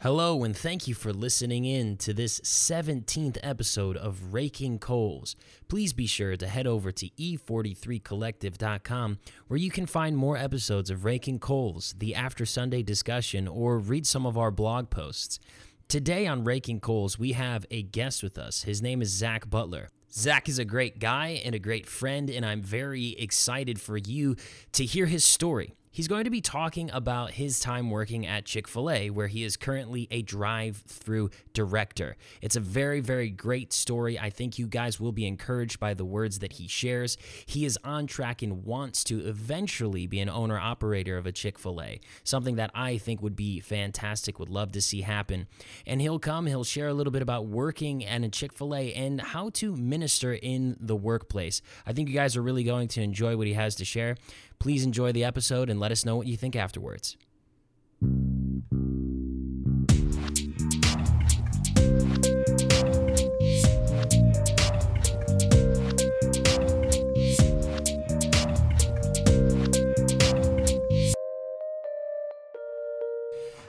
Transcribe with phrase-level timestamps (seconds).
[0.00, 5.34] Hello, and thank you for listening in to this 17th episode of Raking Coals.
[5.66, 11.04] Please be sure to head over to e43collective.com where you can find more episodes of
[11.04, 15.40] Raking Coals, the After Sunday discussion, or read some of our blog posts.
[15.88, 18.62] Today on Raking Coals, we have a guest with us.
[18.62, 19.88] His name is Zach Butler.
[20.12, 24.36] Zach is a great guy and a great friend, and I'm very excited for you
[24.74, 25.74] to hear his story.
[25.98, 29.42] He's going to be talking about his time working at Chick fil A, where he
[29.42, 32.14] is currently a drive through director.
[32.40, 34.16] It's a very, very great story.
[34.16, 37.18] I think you guys will be encouraged by the words that he shares.
[37.46, 41.58] He is on track and wants to eventually be an owner operator of a Chick
[41.58, 45.48] fil A, something that I think would be fantastic, would love to see happen.
[45.84, 48.94] And he'll come, he'll share a little bit about working at a Chick fil A
[48.94, 51.60] and how to minister in the workplace.
[51.84, 54.14] I think you guys are really going to enjoy what he has to share.
[54.58, 57.16] Please enjoy the episode and let us know what you think afterwards.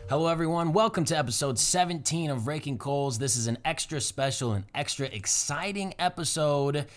[0.09, 0.73] Hello, everyone.
[0.73, 3.19] Welcome to episode 17 of Raking Coals.
[3.19, 6.87] This is an extra special and extra exciting episode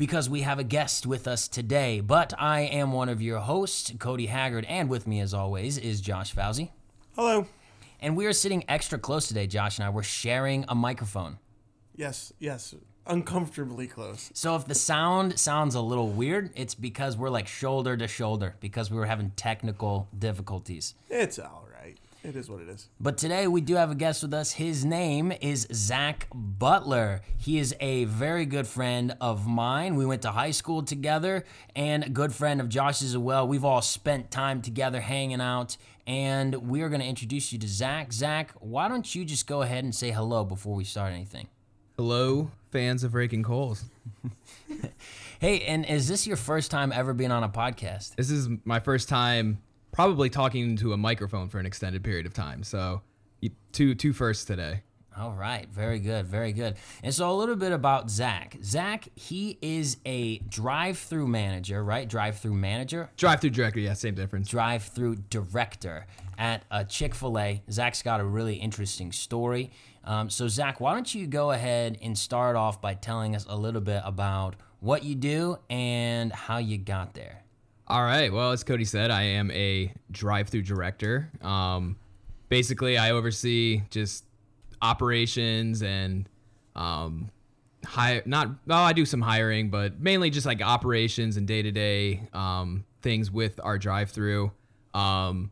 [0.00, 2.00] because we have a guest with us today.
[2.00, 6.00] But I am one of your hosts, Cody Haggard, and with me, as always, is
[6.00, 6.70] Josh Fauzi.
[7.14, 7.46] Hello.
[8.00, 9.90] And we are sitting extra close today, Josh and I.
[9.90, 11.38] We're sharing a microphone.
[11.94, 12.74] Yes, yes,
[13.06, 14.30] uncomfortably close.
[14.32, 18.56] So if the sound sounds a little weird, it's because we're like shoulder to shoulder
[18.60, 20.94] because we were having technical difficulties.
[21.10, 21.69] It's all right.
[22.22, 22.88] It is what it is.
[23.00, 24.52] But today we do have a guest with us.
[24.52, 27.22] His name is Zach Butler.
[27.38, 29.94] He is a very good friend of mine.
[29.94, 33.48] We went to high school together and a good friend of Josh's as well.
[33.48, 37.68] We've all spent time together hanging out, and we are going to introduce you to
[37.68, 38.12] Zach.
[38.12, 41.48] Zach, why don't you just go ahead and say hello before we start anything?
[41.96, 43.84] Hello, fans of Raking Coals.
[45.40, 48.14] Hey, and is this your first time ever being on a podcast?
[48.16, 52.34] This is my first time probably talking into a microphone for an extended period of
[52.34, 52.62] time.
[52.62, 53.02] So,
[53.72, 54.82] two two firsts today.
[55.16, 56.76] All right, very good, very good.
[57.02, 58.56] And so a little bit about Zach.
[58.62, 62.08] Zach, he is a drive-through manager, right?
[62.08, 64.48] Drive-through manager, Drive through director, yeah, same difference.
[64.48, 66.06] drive-through director
[66.38, 67.62] at a Chick-fil-A.
[67.70, 69.72] Zach's got a really interesting story.
[70.04, 73.56] Um, so Zach, why don't you go ahead and start off by telling us a
[73.56, 77.42] little bit about what you do and how you got there?
[77.90, 78.32] All right.
[78.32, 81.28] Well, as Cody said, I am a drive-through director.
[81.42, 81.96] Um,
[82.48, 84.24] basically, I oversee just
[84.80, 86.28] operations and
[86.76, 87.32] um,
[87.84, 88.22] hire.
[88.26, 93.28] Not well, I do some hiring, but mainly just like operations and day-to-day um, things
[93.28, 94.52] with our drive-through.
[94.94, 95.50] Um,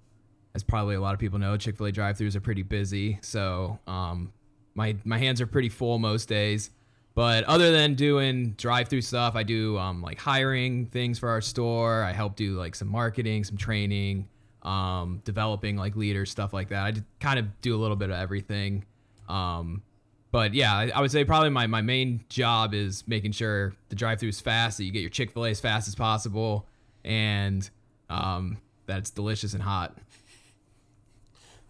[0.55, 4.33] as probably a lot of people know, Chick-fil-A drive-throughs are pretty busy, so um,
[4.77, 6.71] my my hands are pretty full most days.
[7.15, 12.05] But other than doing drive-through stuff, I do um, like hiring things for our store.
[12.05, 14.29] I help do like some marketing, some training,
[14.63, 16.85] um, developing like leaders, stuff like that.
[16.85, 18.85] I kind of do a little bit of everything.
[19.29, 19.83] Um,
[20.31, 23.97] but yeah, I, I would say probably my, my main job is making sure the
[23.97, 26.67] drive-through is fast, that you get your Chick-fil-A as fast as possible,
[27.05, 27.69] and
[28.11, 29.97] um, that it's delicious and hot.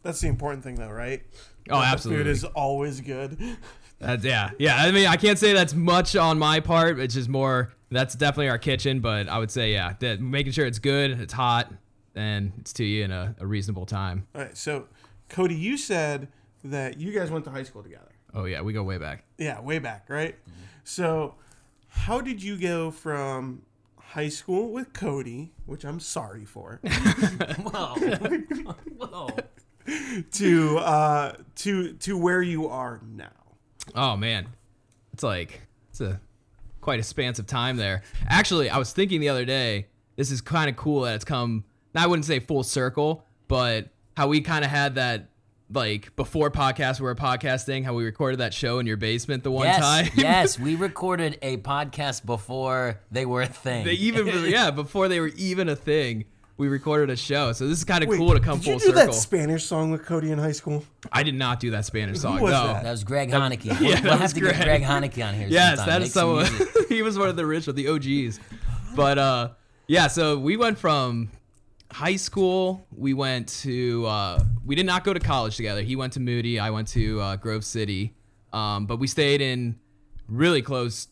[0.03, 1.23] That's the important thing, though, right?
[1.71, 2.25] Oh, That absolutely.
[2.25, 3.39] The food is always good.
[4.01, 4.77] That's, yeah, yeah.
[4.77, 6.99] I mean, I can't say that's much on my part.
[6.99, 7.73] It's just more.
[7.91, 11.33] That's definitely our kitchen, but I would say yeah, that making sure it's good, it's
[11.33, 11.73] hot,
[12.15, 14.27] and it's to you in a, a reasonable time.
[14.35, 14.57] All right.
[14.57, 14.87] So,
[15.29, 16.29] Cody, you said
[16.65, 18.11] that you guys went to high school together.
[18.35, 19.25] Oh yeah, we go way back.
[19.39, 20.37] Yeah, way back, right?
[20.85, 21.35] So,
[21.89, 23.63] how did you go from
[23.99, 26.81] high school with Cody, which I'm sorry for,
[27.63, 27.95] Whoa,
[28.97, 29.29] whoa.
[30.33, 33.27] to uh, to to where you are now?
[33.95, 34.47] Oh man,
[35.13, 35.61] it's like
[35.91, 36.21] it's a
[36.81, 38.03] quite a span of time there.
[38.29, 41.65] Actually, I was thinking the other day, this is kind of cool that it's come.
[41.95, 45.29] I wouldn't say full circle, but how we kind of had that
[45.71, 49.51] like before podcast we were podcasting, how we recorded that show in your basement the
[49.51, 50.09] one yes, time.
[50.17, 53.85] yes, we recorded a podcast before they were a thing.
[53.85, 56.25] They even yeah, before they were even a thing,
[56.59, 57.53] we recorded a show.
[57.53, 59.07] So this is kind of cool to come did full you do circle.
[59.07, 60.85] that Spanish song with Cody in high school?
[61.13, 62.41] I did not do that Spanish song.
[62.41, 62.67] was no.
[62.67, 62.83] that?
[62.83, 63.65] That was Greg Haneke.
[63.81, 64.65] yeah, we'll we'll have was to get Greg.
[64.65, 65.47] Greg Haneke on here.
[65.49, 65.87] Yes, sometime.
[65.87, 66.69] that Make some someone.
[66.89, 68.41] he was one of the original, the OGs.
[68.97, 69.51] But uh,
[69.87, 71.31] yeah, so we went from
[71.93, 72.85] high school.
[72.91, 74.05] We went to.
[74.07, 75.83] Uh, we did not go to college together.
[75.83, 76.59] He went to Moody.
[76.59, 78.15] I went to uh, Grove City.
[78.53, 79.79] Um, but we stayed in
[80.27, 81.07] really close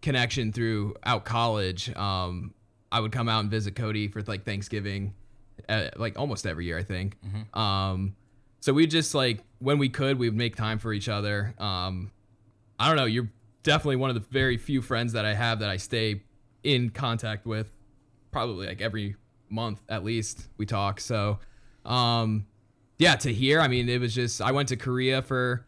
[0.00, 1.94] connection throughout college.
[1.94, 2.54] Um,
[2.90, 5.14] I would come out and visit Cody for like Thanksgiving,
[5.68, 7.16] uh, like almost every year, I think.
[7.58, 8.14] Um,
[8.60, 11.54] so we just like when we could, we would make time for each other.
[11.58, 12.10] Um,
[12.78, 13.04] I don't know.
[13.04, 13.30] You're
[13.62, 16.22] definitely one of the very few friends that I have that I stay
[16.64, 17.70] in contact with.
[18.30, 19.16] Probably like every
[19.48, 21.00] month at least we talk.
[21.00, 21.38] So,
[21.84, 22.46] um,
[22.98, 23.60] yeah, to hear.
[23.60, 25.64] I mean, it was just I went to Korea for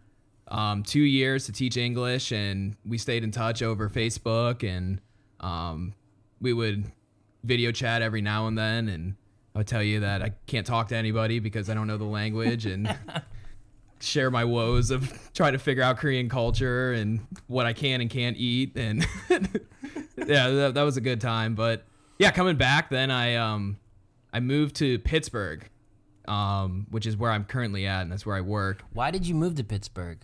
[0.49, 5.01] um, two years to teach English, and we stayed in touch over Facebook, and
[5.39, 5.95] um,
[6.41, 6.91] we would
[7.45, 9.15] video chat every now and then, and
[9.55, 12.05] I would tell you that I can't talk to anybody because I don't know the
[12.05, 12.97] language, and
[14.01, 18.11] share my woes of trying to figure out Korean culture and what I can and
[18.11, 19.07] can't eat, and
[20.17, 21.55] yeah, that, that was a good time.
[21.55, 21.85] But
[22.19, 23.79] yeah, coming back, then I um
[24.33, 25.69] I moved to Pittsburgh,
[26.29, 28.83] um, which is where I'm currently at, and that's where I work.
[28.93, 30.19] Why did you move to Pittsburgh?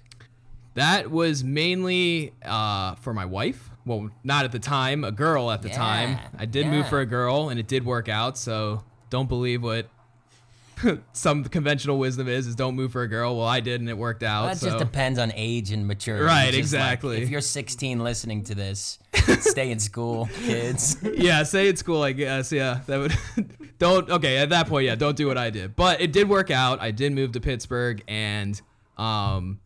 [0.74, 3.70] That was mainly uh, for my wife.
[3.86, 6.18] Well, not at the time, a girl at the time.
[6.36, 8.36] I did move for a girl, and it did work out.
[8.36, 9.88] So don't believe what
[11.12, 13.36] some conventional wisdom is: is don't move for a girl.
[13.36, 14.46] Well, I did, and it worked out.
[14.46, 14.66] That so.
[14.66, 16.24] just depends on age and maturity.
[16.24, 17.22] Right, Just like, exactly.
[17.22, 18.98] if you're 16 listening to this,
[19.40, 20.96] stay in school, kids.
[21.14, 22.52] yeah, say at school, I guess.
[22.52, 24.08] Yeah, that would don't.
[24.10, 25.76] Okay, at that point, yeah, don't do what I did.
[25.76, 26.80] But it did work out.
[26.80, 28.60] I did move to Pittsburgh and
[28.98, 29.60] um,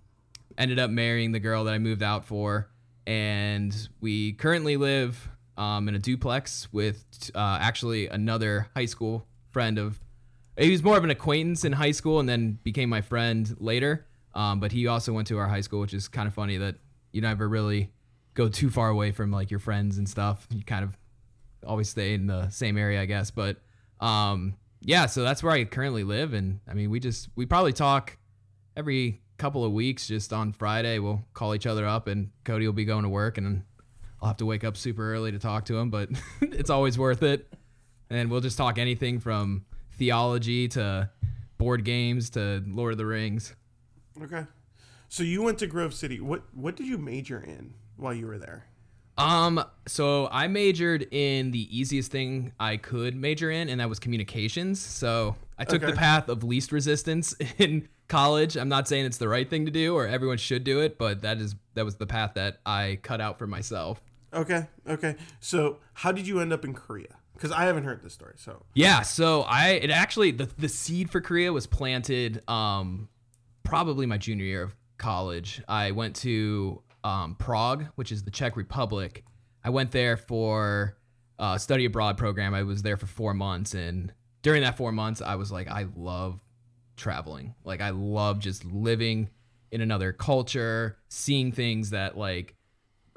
[0.57, 2.69] ended up marrying the girl that I moved out for,
[3.11, 7.05] and we currently live um, in a duplex with
[7.35, 9.99] uh, actually another high school friend of.
[10.57, 14.07] He was more of an acquaintance in high school and then became my friend later.
[14.33, 16.77] Um, but he also went to our high school, which is kind of funny that
[17.11, 17.91] you never really
[18.35, 20.47] go too far away from like your friends and stuff.
[20.51, 20.97] You kind of
[21.67, 23.33] always stay in the same area, I guess.
[23.33, 23.57] But
[23.99, 27.73] um, yeah, so that's where I currently live, and I mean, we just we probably
[27.73, 28.19] talk
[28.77, 30.07] every couple of weeks.
[30.07, 33.39] Just on Friday, we'll call each other up, and Cody will be going to work,
[33.39, 33.63] and
[34.21, 36.11] I'll have to wake up super early to talk to him, but
[36.43, 37.51] it's always worth it.
[38.11, 41.09] And we'll just talk anything from theology to
[41.59, 43.55] board games to Lord of the Rings.
[44.23, 44.45] Okay.
[45.09, 46.21] So you went to Grove City.
[46.21, 48.67] What what did you major in while you were there?
[49.17, 53.99] Um, so I majored in the easiest thing I could major in, and that was
[53.99, 54.81] communications.
[54.81, 55.93] So I took Okay.
[55.93, 58.57] the path of least resistance in college.
[58.57, 61.21] I'm not saying it's the right thing to do or everyone should do it, but
[61.23, 64.03] that is that was the path that I cut out for myself.
[64.33, 64.67] Okay.
[64.89, 65.17] Okay.
[65.41, 67.17] So how did you end up in Korea?
[67.35, 68.35] Because I haven't heard this story.
[68.37, 73.09] So Yeah, so I it actually the the seed for Korea was planted um
[73.63, 75.63] probably my junior year of college.
[75.69, 79.25] I went to um, Prague, which is the Czech Republic.
[79.65, 80.97] I went there for
[81.39, 82.53] a study abroad program.
[82.55, 84.13] I was there for four months, and
[84.43, 86.41] during that four months, I was like, I love
[86.97, 87.55] traveling.
[87.65, 89.31] Like I love just living
[89.71, 92.55] in another culture, seeing things that like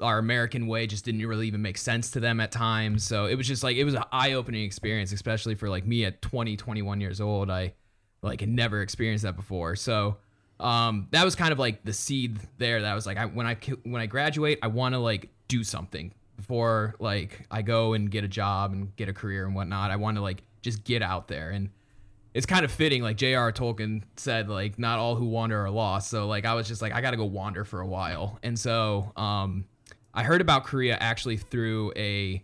[0.00, 3.04] our American way just didn't really even make sense to them at times.
[3.04, 6.20] So it was just like it was an eye-opening experience, especially for like me at
[6.22, 7.50] 20, 21 years old.
[7.50, 7.74] I
[8.22, 9.76] like had never experienced that before.
[9.76, 10.16] So
[10.60, 12.80] um, that was kind of like the seed there.
[12.80, 15.64] That I was like, I, when I when I graduate, I want to like do
[15.64, 19.90] something before like I go and get a job and get a career and whatnot.
[19.90, 21.50] I want to like just get out there.
[21.50, 21.70] And
[22.32, 23.52] it's kind of fitting like J.R.
[23.52, 26.10] Tolkien said like not all who wander are lost.
[26.10, 28.40] So like I was just like I got to go wander for a while.
[28.42, 29.66] And so um
[30.12, 32.42] I heard about Korea actually through a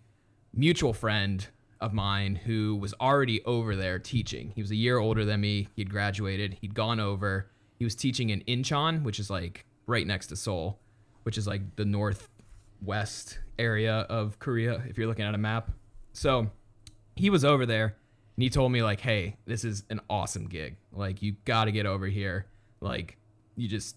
[0.53, 1.45] mutual friend
[1.81, 4.53] of mine who was already over there teaching.
[4.55, 5.69] He was a year older than me.
[5.75, 6.59] He'd graduated.
[6.61, 7.51] He'd gone over.
[7.79, 10.79] He was teaching in Incheon which is like right next to Seoul
[11.25, 15.73] which is like the northwest area of Korea if you're looking at a map.
[16.13, 16.51] So
[17.17, 17.97] he was over there
[18.41, 20.77] and he told me like hey this is an awesome gig.
[20.93, 22.47] Like you got to get over here.
[22.81, 23.19] Like
[23.55, 23.97] you just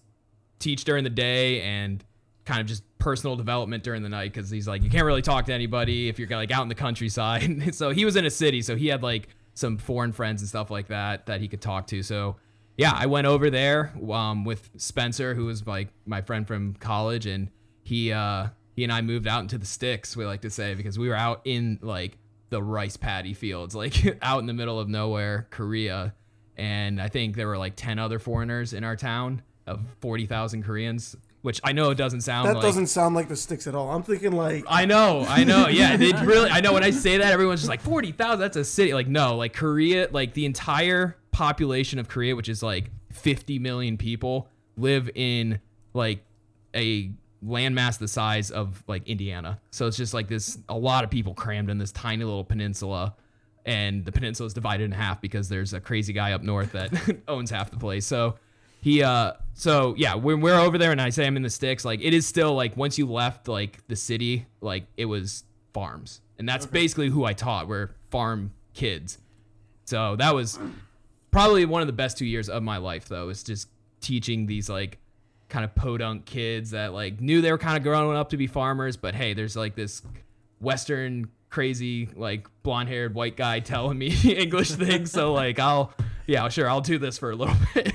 [0.58, 2.04] teach during the day and
[2.44, 5.46] kind of just personal development during the night because he's like you can't really talk
[5.46, 7.72] to anybody if you're like out in the countryside.
[7.74, 10.70] So he was in a city so he had like some foreign friends and stuff
[10.70, 12.02] like that that he could talk to.
[12.02, 12.36] So
[12.76, 17.24] yeah i went over there um, with spencer who was like my friend from college
[17.24, 17.48] and
[17.84, 20.98] he uh he and i moved out into the sticks we like to say because
[20.98, 22.18] we were out in like
[22.54, 26.14] the rice paddy fields like out in the middle of nowhere korea
[26.56, 31.16] and i think there were like 10 other foreigners in our town of 40,000 koreans
[31.42, 33.90] which i know it doesn't sound that like doesn't sound like the sticks at all.
[33.90, 35.66] I'm thinking like I know, I know.
[35.74, 36.48] Yeah, they really.
[36.48, 38.40] I know when I say that, everyone's just like forty thousand.
[38.40, 38.94] That's a city.
[38.94, 43.98] Like no, like Korea, like the entire population of Korea, which is like fifty million
[43.98, 45.60] people, live in
[45.92, 46.24] like
[46.74, 47.10] a
[47.44, 49.60] landmass the size of like Indiana.
[49.70, 50.58] So it's just like this.
[50.68, 53.14] A lot of people crammed in this tiny little peninsula,
[53.64, 57.22] and the peninsula is divided in half because there's a crazy guy up north that
[57.28, 58.06] owns half the place.
[58.06, 58.36] So
[58.84, 61.86] he uh so yeah when we're over there and i say i'm in the sticks
[61.86, 66.20] like it is still like once you left like the city like it was farms
[66.38, 69.16] and that's basically who i taught we're farm kids
[69.86, 70.58] so that was
[71.30, 73.68] probably one of the best two years of my life though is just
[74.02, 74.98] teaching these like
[75.48, 78.46] kind of podunk kids that like knew they were kind of growing up to be
[78.46, 80.02] farmers but hey there's like this
[80.60, 85.92] western crazy like blonde haired white guy telling me english things so like i'll
[86.26, 87.92] yeah sure i'll do this for a little bit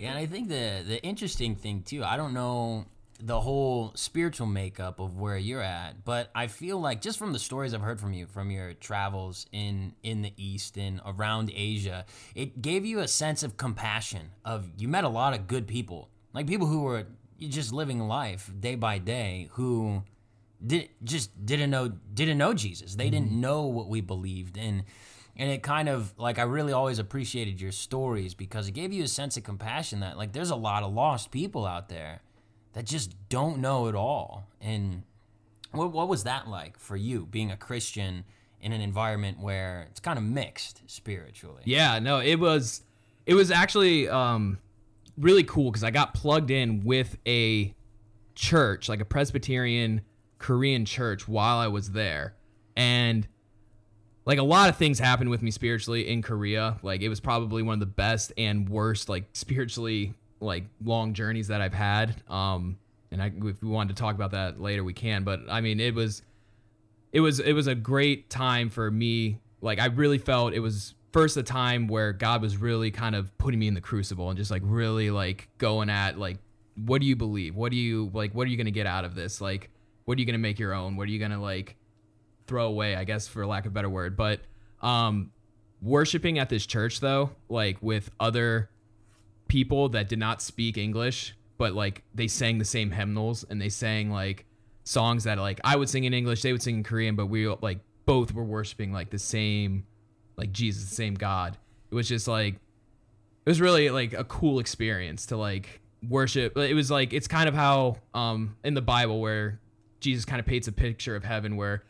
[0.00, 2.86] Yeah, and I think the the interesting thing too, I don't know
[3.20, 7.38] the whole spiritual makeup of where you're at, but I feel like just from the
[7.40, 12.04] stories I've heard from you from your travels in in the east and around Asia,
[12.36, 14.30] it gave you a sense of compassion.
[14.44, 17.04] Of you met a lot of good people, like people who were
[17.40, 20.04] just living life day by day who
[20.64, 22.94] did just didn't know didn't know Jesus.
[22.94, 24.84] They didn't know what we believed and
[25.36, 29.02] and it kind of like I really always appreciated your stories because it gave you
[29.02, 32.20] a sense of compassion that like there's a lot of lost people out there
[32.74, 34.46] that just don't know at all.
[34.60, 35.02] And
[35.72, 38.24] what what was that like for you being a Christian
[38.60, 41.62] in an environment where it's kind of mixed spiritually?
[41.64, 42.82] Yeah, no, it was
[43.26, 44.58] it was actually um
[45.18, 47.74] really cool because I got plugged in with a
[48.34, 50.02] church, like a Presbyterian
[50.38, 52.34] Korean church while I was there.
[52.76, 53.26] And
[54.24, 56.78] like a lot of things happened with me spiritually in Korea.
[56.82, 61.48] Like it was probably one of the best and worst like spiritually like long journeys
[61.48, 62.22] that I've had.
[62.28, 62.78] Um
[63.10, 65.80] and I if we wanted to talk about that later we can, but I mean
[65.80, 66.22] it was
[67.10, 69.40] it was it was a great time for me.
[69.60, 73.36] Like I really felt it was first the time where God was really kind of
[73.38, 76.38] putting me in the crucible and just like really like going at like
[76.76, 77.56] what do you believe?
[77.56, 79.40] What do you like what are you going to get out of this?
[79.40, 79.70] Like
[80.04, 80.96] what are you going to make your own?
[80.96, 81.76] What are you going to like
[82.46, 84.16] throw away, I guess for lack of a better word.
[84.16, 84.40] But
[84.80, 85.32] um
[85.80, 88.70] worshiping at this church though, like with other
[89.48, 93.68] people that did not speak English, but like they sang the same hymnals and they
[93.68, 94.44] sang like
[94.84, 97.48] songs that like I would sing in English, they would sing in Korean, but we
[97.48, 99.84] like both were worshiping like the same
[100.38, 101.58] like Jesus, the same God.
[101.90, 106.56] It was just like it was really like a cool experience to like worship.
[106.56, 109.60] It was like it's kind of how um in the Bible where
[110.00, 111.82] Jesus kind of paints a picture of heaven where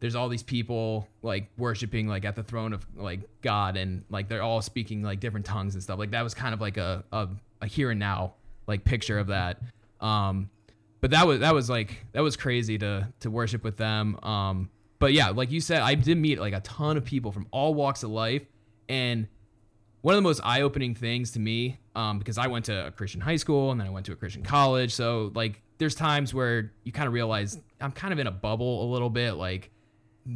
[0.00, 4.28] there's all these people like worshiping like at the throne of like God and like
[4.28, 5.98] they're all speaking like different tongues and stuff.
[5.98, 7.28] Like that was kind of like a a,
[7.62, 8.34] a here and now
[8.66, 9.60] like picture of that.
[10.00, 10.50] Um
[11.00, 14.18] but that was that was like that was crazy to to worship with them.
[14.22, 17.46] Um but yeah, like you said, I did meet like a ton of people from
[17.50, 18.42] all walks of life.
[18.88, 19.28] And
[20.06, 23.20] one of the most eye-opening things to me um, because i went to a christian
[23.20, 24.94] high school and then i went to a christian college.
[24.94, 28.84] So like there's times where you kind of realize i'm kind of in a bubble
[28.84, 29.32] a little bit.
[29.32, 29.70] Like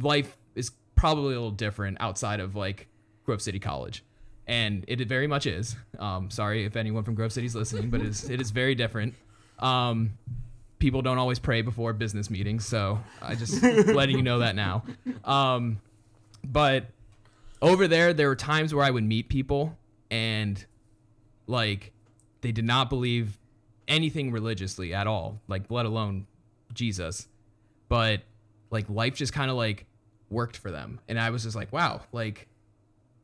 [0.01, 2.87] life is probably a little different outside of like
[3.23, 4.03] grove city college.
[4.47, 5.77] And it very much is.
[5.97, 8.75] Um, sorry if anyone from grove city is listening but it is, it is very
[8.75, 9.15] different.
[9.59, 10.17] Um,
[10.81, 14.83] people don't always pray before business meetings so i just letting you know that now.
[15.23, 15.79] Um,
[16.43, 16.87] but
[17.61, 19.77] over there there were times where i would meet people
[20.09, 20.65] and
[21.47, 21.93] like
[22.41, 23.37] they did not believe
[23.87, 26.27] anything religiously at all like let alone
[26.73, 27.27] jesus.
[27.89, 28.21] But
[28.69, 29.85] like life just kind of like
[30.29, 30.99] worked for them.
[31.07, 32.47] And i was just like wow like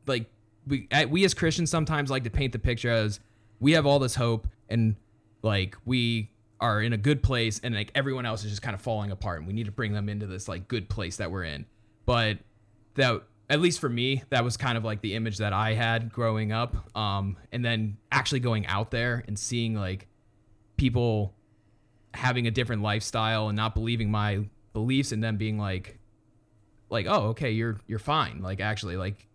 [0.06, 0.26] like
[0.66, 3.20] we we as christians sometimes like to paint the picture as
[3.60, 4.96] we have all this hope and
[5.42, 8.80] like we are in a good place and like everyone else is just kind of
[8.80, 11.44] falling apart and we need to bring them into this like good place that we're
[11.44, 11.66] in.
[12.06, 12.38] But
[12.94, 16.12] that at least for me that was kind of like the image that i had
[16.12, 20.06] growing up um and then actually going out there and seeing like
[20.76, 21.34] people
[22.14, 25.98] having a different lifestyle and not believing my beliefs and then being like
[26.90, 28.40] like oh okay you're you're fine.
[28.40, 29.26] Like actually like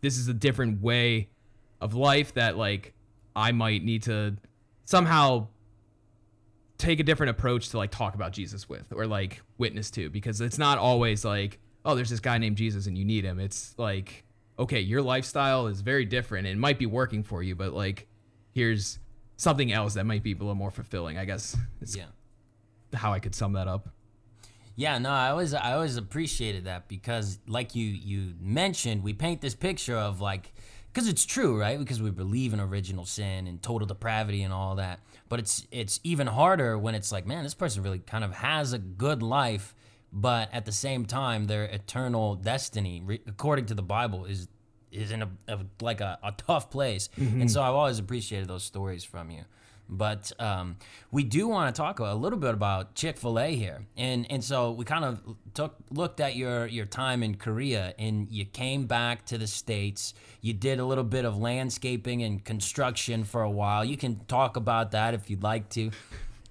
[0.00, 1.28] this is a different way
[1.80, 2.94] of life that like
[3.34, 4.36] i might need to
[4.84, 5.46] somehow
[6.82, 10.40] take a different approach to like talk about jesus with or like witness to because
[10.40, 13.40] it's not always like oh, there's this guy named Jesus and you need him.
[13.40, 14.22] It's like,
[14.56, 16.46] okay, your lifestyle is very different.
[16.46, 18.06] and might be working for you, but like,
[18.52, 19.00] here's
[19.36, 21.18] something else that might be a little more fulfilling.
[21.18, 22.04] I guess Yeah.
[22.94, 23.88] how I could sum that up.
[24.76, 29.40] Yeah, no, I always I always appreciated that because like you you mentioned, we paint
[29.40, 30.52] this picture of like
[30.92, 31.78] because it's true, right?
[31.78, 35.00] Because we believe in original sin and total depravity and all that.
[35.28, 38.72] But it's it's even harder when it's like, man, this person really kind of has
[38.72, 39.74] a good life,
[40.12, 44.48] but at the same time, their eternal destiny, re- according to the Bible, is
[44.90, 47.08] is in a, a like a, a tough place.
[47.18, 47.42] Mm-hmm.
[47.42, 49.44] And so I've always appreciated those stories from you.
[49.92, 50.76] But um,
[51.10, 54.42] we do want to talk a little bit about Chick Fil A here, and and
[54.42, 55.20] so we kind of
[55.54, 60.14] took looked at your your time in Korea, and you came back to the states.
[60.40, 63.84] You did a little bit of landscaping and construction for a while.
[63.84, 65.90] You can talk about that if you'd like to.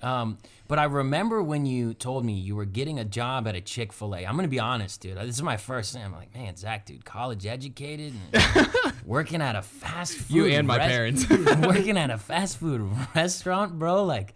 [0.02, 0.38] Um,
[0.72, 3.92] but I remember when you told me you were getting a job at a Chick
[3.92, 4.26] Fil A.
[4.26, 5.18] I'm gonna be honest, dude.
[5.18, 6.02] This is my first thing.
[6.02, 8.72] I'm like, man, Zach, dude, college educated, and
[9.06, 10.34] working at a fast food.
[10.34, 11.30] You and my parents.
[11.62, 14.06] working at a fast food restaurant, bro.
[14.06, 14.34] Like,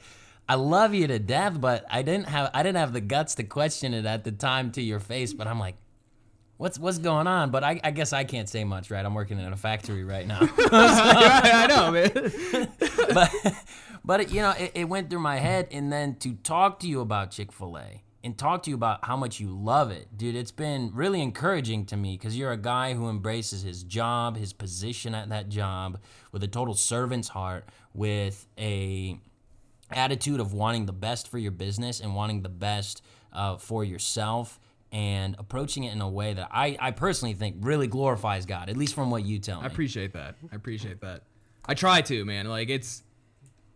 [0.49, 3.45] I love you to death, but I didn't have I didn't have the guts to
[3.45, 5.31] question it at the time to your face.
[5.31, 5.75] But I'm like,
[6.57, 7.51] what's what's going on?
[7.51, 9.05] But I, I guess I can't say much, right?
[9.05, 10.39] I'm working in a factory right now.
[10.57, 12.67] I know, man.
[13.15, 13.33] But
[14.05, 16.87] but it, you know it, it went through my head and then to talk to
[16.87, 20.51] you about chick-fil-a and talk to you about how much you love it dude it's
[20.51, 25.15] been really encouraging to me because you're a guy who embraces his job his position
[25.15, 25.97] at that job
[26.31, 29.17] with a total servant's heart with a
[29.91, 34.59] attitude of wanting the best for your business and wanting the best uh, for yourself
[34.91, 38.75] and approaching it in a way that I, I personally think really glorifies god at
[38.75, 40.35] least from what you tell me I appreciate that.
[40.51, 41.23] I appreciate that.
[41.67, 42.47] I try to, man.
[42.47, 43.03] Like it's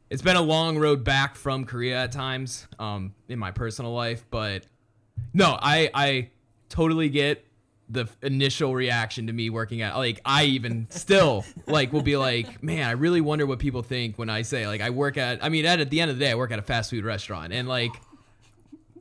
[0.10, 4.26] it's been a long road back from Korea at times, um, in my personal life,
[4.30, 4.64] but
[5.34, 6.30] no, I I
[6.70, 7.46] totally get
[7.92, 12.62] the initial reaction to me working at like I even still like will be like,
[12.62, 15.50] man, I really wonder what people think when I say like I work at I
[15.50, 17.52] mean at, at the end of the day I work at a fast food restaurant.
[17.52, 17.92] And like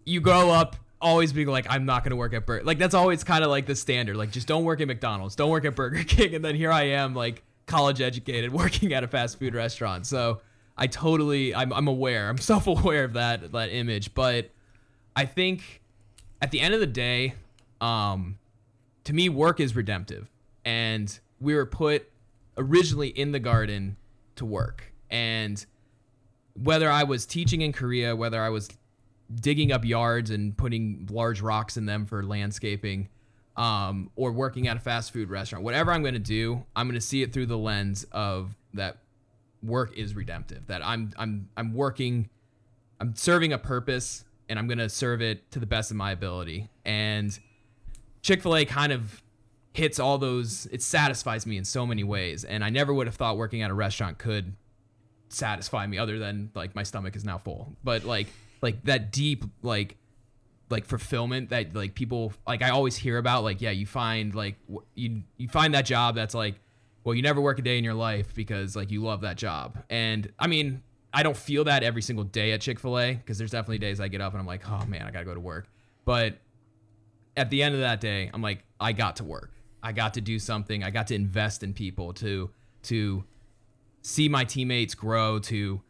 [0.05, 3.23] you grow up always being like I'm not gonna work at Burger like that's always
[3.23, 6.03] kind of like the standard like just don't work at McDonald's don't work at Burger
[6.07, 10.07] King and then here I am like college educated working at a fast food restaurant.
[10.07, 10.41] So
[10.79, 14.51] I totally I'm, I'm aware I'm self aware of that that image but
[15.15, 15.83] I think
[16.41, 17.35] at the end of the day
[17.81, 18.39] um
[19.05, 20.31] to me work is redemptive.
[20.65, 22.11] And we were put
[22.59, 23.97] originally in the garden
[24.37, 24.93] to work.
[25.09, 25.65] And
[26.55, 28.69] whether I was teaching in Korea whether I was
[29.35, 33.09] digging up yards and putting large rocks in them for landscaping
[33.57, 36.95] um, or working at a fast food restaurant whatever i'm going to do i'm going
[36.95, 38.99] to see it through the lens of that
[39.63, 42.29] work is redemptive that i'm i'm i'm working
[43.01, 46.71] i'm serving a purpose and i'm to serve it to the best of my ability.
[46.85, 47.39] And
[48.23, 49.23] chick-fil-a kind of
[49.75, 53.15] hits all those it satisfies me in so many ways and i never would have
[53.15, 54.55] thought working at a restaurant could
[55.29, 57.77] satisfy me other than like my stomach is now full.
[57.85, 58.29] But like
[58.63, 59.97] like that deep like
[60.71, 64.57] like fulfillment that like people like I always hear about like yeah you find like
[64.95, 66.57] you you find that job that's like
[67.09, 69.83] well you never work a day in your life because like you love that job.
[69.89, 73.79] And I mean I don't feel that every single day at Chick-fil-A because there's definitely
[73.79, 75.69] days I get up and I'm like oh man I got to go to work.
[76.05, 76.37] But
[77.35, 79.53] at the end of that day I'm like I got to work.
[79.83, 80.85] I got to do something.
[80.85, 82.51] I got to invest in people to
[82.83, 83.25] to
[84.03, 85.81] see my teammates grow to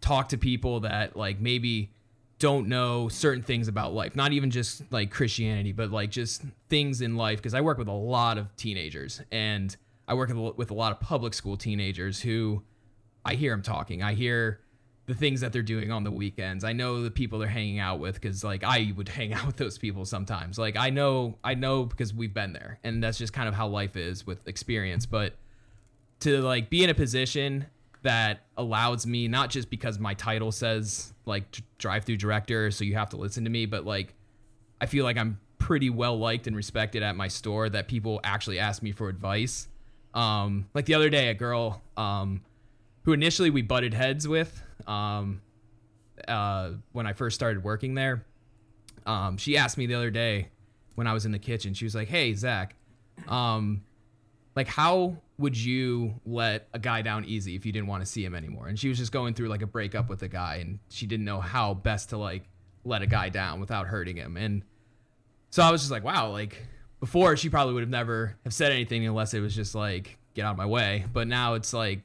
[0.00, 1.90] talk to people that like maybe
[2.38, 4.14] don't know certain things about life.
[4.14, 7.88] Not even just like christianity but like just things in life because i work with
[7.88, 9.20] a lot of teenagers.
[9.32, 9.76] And
[10.10, 12.62] i work with a lot of public school teenagers who
[13.24, 14.02] i hear them talking.
[14.02, 14.60] I hear
[15.06, 16.62] the things that they're doing on the weekends.
[16.62, 19.56] I know the people they're hanging out with because like i would hang out with
[19.56, 20.58] those people sometimes.
[20.58, 23.68] Like i know i know because we've been there and that's just kind of how
[23.68, 25.06] life is with experience.
[25.06, 25.34] But
[26.20, 27.66] to like be in a position
[28.02, 31.44] that allows me not just because my title says like
[31.78, 34.14] drive through director so you have to listen to me but like
[34.80, 38.58] i feel like i'm pretty well liked and respected at my store that people actually
[38.58, 39.68] ask me for advice
[40.14, 42.40] um like the other day a girl um
[43.04, 45.40] who initially we butted heads with um
[46.28, 48.24] uh when i first started working there
[49.06, 50.48] um she asked me the other day
[50.94, 52.74] when i was in the kitchen she was like hey zach
[53.28, 53.82] um
[54.56, 58.22] like how would you let a guy down easy if you didn't want to see
[58.22, 58.68] him anymore?
[58.68, 61.24] And she was just going through like a breakup with a guy and she didn't
[61.24, 62.42] know how best to like
[62.84, 64.36] let a guy down without hurting him.
[64.36, 64.62] And
[65.50, 66.62] so i was just like wow like
[67.00, 70.44] before she probably would have never have said anything unless it was just like get
[70.44, 71.04] out of my way.
[71.12, 72.00] But now it's like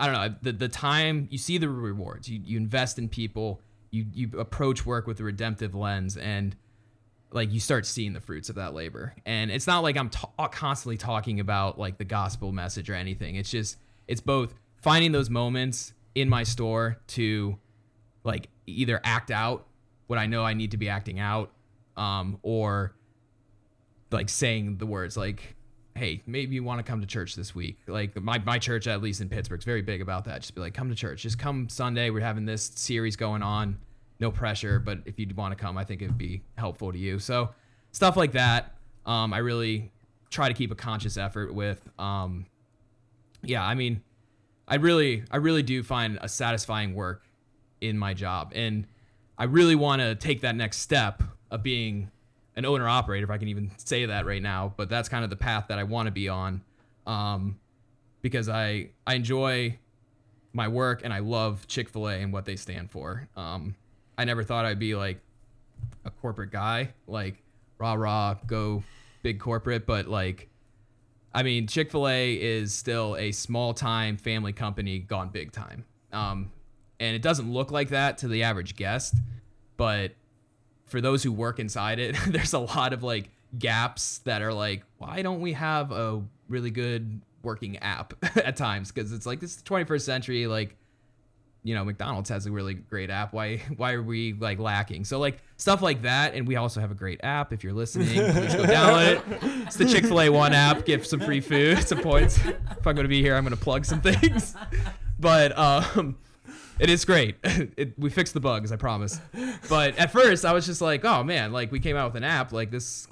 [0.00, 2.28] i don't know the, the time you see the rewards.
[2.28, 3.60] You, you invest in people.
[3.90, 6.56] You you approach work with a redemptive lens and
[7.30, 9.14] like you start seeing the fruits of that labor.
[9.26, 13.36] And it's not like i'm ta- constantly talking about like the gospel message or anything.
[13.36, 17.58] It's just it's both finding those moments in my store to
[18.24, 19.66] like either act out
[20.06, 21.52] what i know i need to be acting out
[21.96, 22.94] um, or
[24.10, 25.56] like saying the words like
[25.94, 27.78] hey maybe you want to come to church this week.
[27.86, 30.42] Like my, my church at least in pittsburgh is very big about that.
[30.42, 31.22] Just be like come to church.
[31.22, 32.10] Just come sunday.
[32.10, 33.78] We're having this series going on.
[34.20, 36.98] No pressure, but if you'd want to come, I think it would be helpful to
[36.98, 37.18] you.
[37.18, 37.50] So
[37.92, 38.74] stuff like that,
[39.06, 39.92] um, I really
[40.30, 41.88] try to keep a conscious effort with.
[41.98, 42.46] Um,
[43.42, 44.02] yeah, I mean,
[44.66, 47.22] I really, I really do find a satisfying work
[47.80, 48.86] in my job, and
[49.38, 52.10] I really want to take that next step of being
[52.58, 54.74] an owner operator, if I can even say that right now.
[54.76, 56.60] But that's kind of the path that I want to be on,
[57.06, 57.58] um,
[58.20, 59.78] because I I enjoy
[60.52, 63.28] my work and I love Chick Fil A and what they stand for.
[63.36, 63.76] Um,
[64.18, 65.20] I never thought I'd be like
[66.04, 67.36] a corporate guy, like
[67.78, 68.82] rah rah, go
[69.22, 69.86] big corporate.
[69.86, 70.48] But like,
[71.32, 75.84] I mean, Chick Fil A is still a small time family company gone big time.
[76.12, 76.50] Um,
[76.98, 79.14] and it doesn't look like that to the average guest,
[79.76, 80.12] but
[80.88, 84.84] for those who work inside it, there's a lot of like gaps that are like,
[84.98, 88.90] why don't we have a really good working app at times?
[88.92, 90.76] Because it's like this is the 21st century, like
[91.64, 93.32] you know McDonald's has a really great app.
[93.32, 95.04] Why why are we like lacking?
[95.04, 97.52] So like stuff like that, and we also have a great app.
[97.52, 99.66] If you're listening, please go download it.
[99.66, 100.84] It's the Chick Fil A One app.
[100.84, 102.38] Give some free food, some points.
[102.38, 104.54] If I'm gonna be here, I'm gonna plug some things.
[105.18, 106.16] But um,
[106.78, 107.36] it is great.
[107.76, 109.20] It, we fixed the bugs, I promise.
[109.68, 112.24] But at first, I was just like, oh man, like we came out with an
[112.24, 112.52] app.
[112.52, 113.06] Like this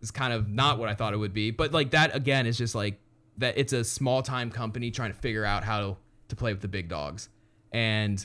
[0.00, 1.50] is kind of not what I thought it would be.
[1.50, 3.00] But like that again is just like
[3.38, 3.58] that.
[3.58, 5.96] It's a small time company trying to figure out how to,
[6.28, 7.28] to play with the big dogs
[7.72, 8.24] and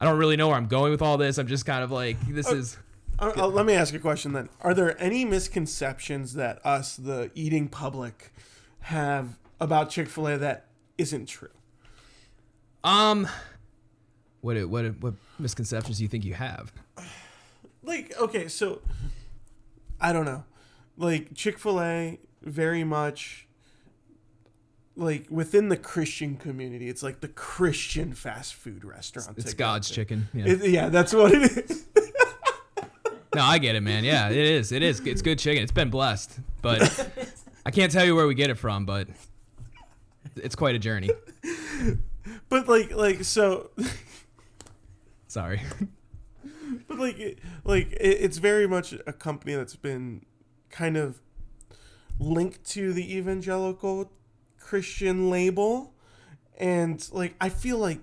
[0.00, 1.38] I don't really know where I'm going with all this.
[1.38, 2.76] I'm just kind of like, this is.
[3.18, 4.48] Uh, uh, let me ask you a question then.
[4.60, 8.32] Are there any misconceptions that us, the eating public,
[8.80, 10.66] have about Chick Fil A that
[10.98, 11.48] isn't true?
[12.84, 13.26] Um,
[14.42, 16.72] what what what misconceptions do you think you have?
[17.82, 18.82] Like, okay, so
[20.00, 20.44] I don't know.
[20.96, 23.48] Like Chick Fil A, very much
[24.96, 29.38] like within the Christian community, it's like the Christian fast food restaurant.
[29.38, 30.28] It's God's chicken.
[30.32, 30.44] Yeah.
[30.46, 31.86] It, yeah, that's what it is.
[33.34, 34.04] no, I get it, man.
[34.04, 34.72] Yeah, it is.
[34.72, 35.00] It is.
[35.00, 35.62] It's good chicken.
[35.62, 37.10] It's been blessed, but
[37.66, 39.08] I can't tell you where we get it from, but
[40.36, 41.10] it's quite a journey.
[42.48, 43.70] But like, like so.
[45.28, 45.60] Sorry.
[46.88, 50.24] But like, like it's very much a company that's been
[50.70, 51.20] kind of
[52.18, 54.10] linked to the evangelical
[54.58, 55.94] Christian label,
[56.58, 58.00] and like I feel like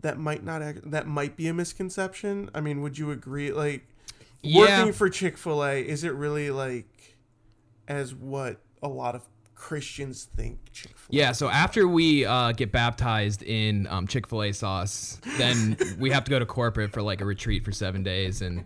[0.00, 2.50] that might not act, that might be a misconception.
[2.54, 3.52] I mean, would you agree?
[3.52, 3.86] Like
[4.42, 4.80] Yeah.
[4.80, 7.16] working for Chick Fil A, is it really like
[7.88, 9.26] as what a lot of
[9.56, 11.16] Christians think Chick Fil A?
[11.16, 16.10] Yeah, so after we uh, get baptized in um, Chick Fil A sauce, then we
[16.10, 18.64] have to go to corporate for like a retreat for seven days, and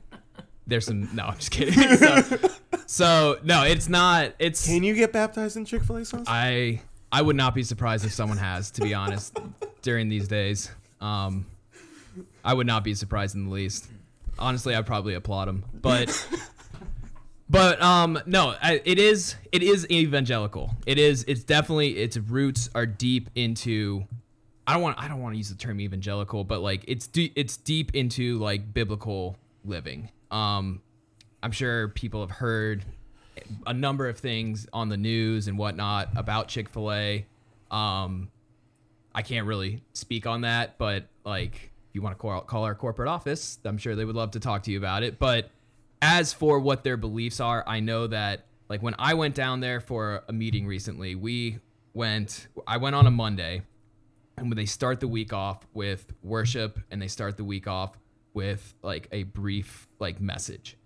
[0.66, 1.08] there's some.
[1.14, 1.74] No, I'm just kidding.
[1.96, 2.38] so,
[2.86, 4.34] so no, it's not.
[4.38, 6.24] It's Can you get baptized in Chick Fil A sauce?
[6.26, 9.38] I I would not be surprised if someone has, to be honest,
[9.82, 10.70] during these days.
[11.00, 11.46] Um,
[12.44, 13.86] I would not be surprised in the least.
[14.38, 16.08] Honestly, I'd probably applaud them, but
[17.50, 20.74] but um, no, it is it is evangelical.
[20.86, 24.04] It is it's definitely its roots are deep into.
[24.66, 27.32] I don't want I don't want to use the term evangelical, but like it's de-
[27.34, 30.10] it's deep into like biblical living.
[30.30, 30.80] Um,
[31.42, 32.84] I'm sure people have heard
[33.66, 37.26] a number of things on the news and whatnot about Chick Fil A.
[37.70, 38.30] Um,
[39.12, 41.54] I can't really speak on that, but like,
[41.88, 44.40] if you want to call, call our corporate office, I'm sure they would love to
[44.40, 45.18] talk to you about it.
[45.18, 45.50] But
[46.02, 49.80] as for what their beliefs are, I know that like when I went down there
[49.80, 51.58] for a meeting recently, we
[51.92, 52.48] went.
[52.66, 53.62] I went on a Monday,
[54.36, 57.98] and when they start the week off with worship, and they start the week off
[58.32, 60.76] with like a brief like message,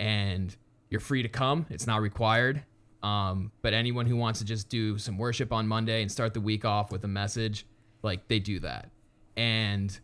[0.00, 0.56] and
[0.90, 1.66] you're free to come.
[1.70, 2.64] It's not required.
[3.02, 6.40] Um, but anyone who wants to just do some worship on Monday and start the
[6.40, 7.66] week off with a message,
[8.02, 8.90] like they do that.
[9.36, 9.96] And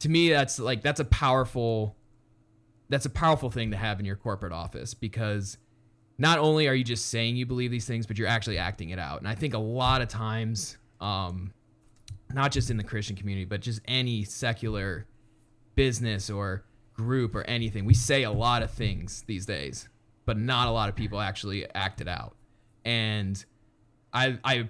[0.00, 1.96] to me, that's like that's a powerful
[2.94, 5.58] that's a powerful thing to have in your corporate office because
[6.16, 9.00] not only are you just saying you believe these things, but you're actually acting it
[9.00, 9.18] out.
[9.18, 11.52] And I think a lot of times, um,
[12.32, 15.06] not just in the Christian community, but just any secular
[15.74, 19.88] business or group or anything, we say a lot of things these days,
[20.24, 22.36] but not a lot of people actually act it out.
[22.84, 23.44] And
[24.12, 24.68] I, I,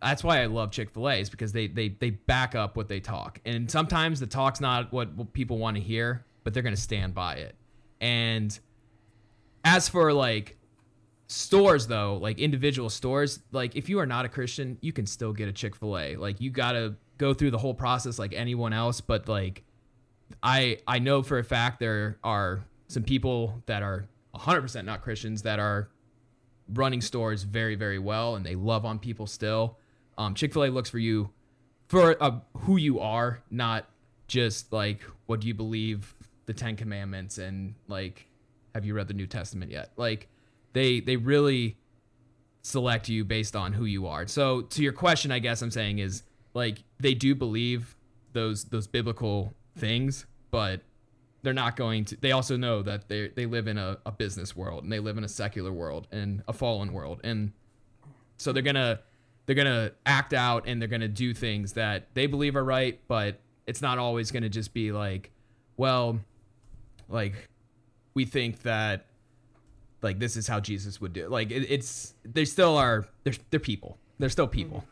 [0.00, 2.88] that's why I love Chick Fil A is because they they they back up what
[2.88, 6.62] they talk, and sometimes the talk's not what, what people want to hear, but they're
[6.62, 7.54] gonna stand by it.
[8.00, 8.58] And
[9.64, 10.56] as for like
[11.28, 15.32] stores though, like individual stores, like if you are not a Christian, you can still
[15.32, 16.16] get a Chick-fil-A.
[16.16, 19.64] Like you got to go through the whole process like anyone else, but like
[20.42, 25.42] I I know for a fact there are some people that are 100% not Christians
[25.42, 25.88] that are
[26.74, 29.78] running stores very very well and they love on people still.
[30.18, 31.30] Um, Chick-fil-A looks for you
[31.88, 33.86] for uh, who you are, not
[34.26, 36.14] just like what do you believe
[36.46, 38.28] the 10 commandments and like
[38.74, 39.92] have you read the New Testament yet?
[39.96, 40.28] Like
[40.72, 41.76] they they really
[42.62, 44.26] select you based on who you are.
[44.26, 46.22] So to your question, I guess I'm saying is
[46.54, 47.96] like they do believe
[48.32, 50.80] those those biblical things, but
[51.42, 54.56] they're not going to they also know that they they live in a, a business
[54.56, 57.20] world and they live in a secular world and a fallen world.
[57.24, 57.52] And
[58.36, 59.00] so they're gonna
[59.46, 63.40] they're gonna act out and they're gonna do things that they believe are right, but
[63.66, 65.30] it's not always gonna just be like
[65.76, 66.20] well,
[67.12, 67.34] like
[68.14, 69.06] we think that
[70.02, 71.24] like this is how Jesus would do.
[71.24, 71.30] It.
[71.30, 73.98] Like it, it's they still are they're they're people.
[74.18, 74.84] They're still people.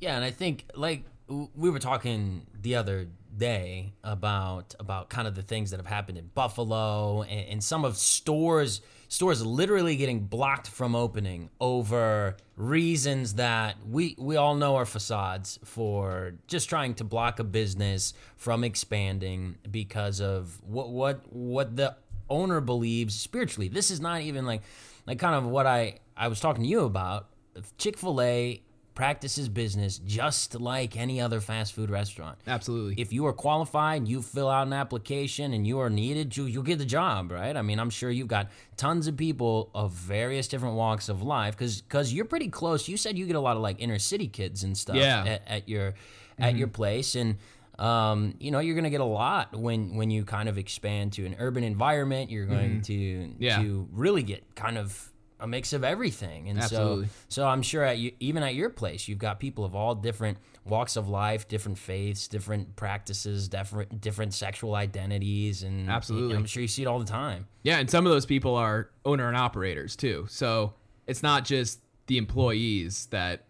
[0.00, 5.34] Yeah, and I think like we were talking the other day about about kind of
[5.34, 10.20] the things that have happened in Buffalo and, and some of stores stores literally getting
[10.20, 16.94] blocked from opening over reasons that we we all know are facades for just trying
[16.94, 21.94] to block a business from expanding because of what what what the
[22.30, 23.68] owner believes spiritually.
[23.68, 24.62] This is not even like
[25.06, 27.28] like kind of what I I was talking to you about.
[27.76, 28.62] Chick-fil-A
[28.94, 32.38] practices business just like any other fast food restaurant.
[32.46, 33.00] Absolutely.
[33.00, 36.62] If you are qualified, you fill out an application and you are needed, you, you'll
[36.62, 37.56] get the job, right?
[37.56, 41.56] I mean, I'm sure you've got tons of people of various different walks of life
[41.56, 42.88] because because you're pretty close.
[42.88, 45.24] You said you get a lot of like inner city kids and stuff Yeah.
[45.26, 45.94] at, at your
[46.38, 47.36] at your place and
[47.78, 51.12] um, you know you're going to get a lot when when you kind of expand
[51.14, 53.62] to an urban environment you're going to Yeah.
[53.62, 55.11] to really get kind of
[55.42, 57.06] a mix of everything and Absolutely.
[57.06, 59.94] so so I'm sure at you, even at your place, you've got people of all
[59.94, 66.36] different walks of life, different faiths, different practices, different different sexual identities, and Absolutely.
[66.36, 67.48] I'm sure you see it all the time.
[67.64, 70.26] Yeah, and some of those people are owner and operators too.
[70.28, 70.74] So
[71.06, 73.44] it's not just the employees that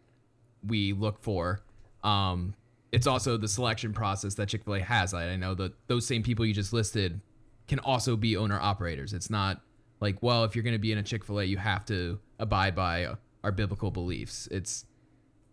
[0.67, 1.61] we look for.
[2.03, 2.55] Um,
[2.91, 5.13] it's also the selection process that Chick Fil A has.
[5.13, 7.21] I I know that those same people you just listed
[7.69, 9.13] can also be owner operators.
[9.13, 9.61] It's not
[10.03, 12.19] like, well, if you're going to be in a Chick Fil A, you have to
[12.41, 13.07] abide by
[13.45, 14.49] our biblical beliefs.
[14.51, 14.85] It's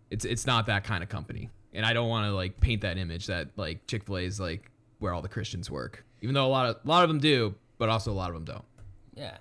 [0.10, 1.52] it's it's not that kind of company.
[1.72, 4.40] And I don't want to like paint that image that like Chick Fil A is
[4.40, 7.20] like where all the Christians work, even though a lot of a lot of them
[7.20, 8.66] do, but also a lot of them don't.
[9.14, 9.38] Yeah.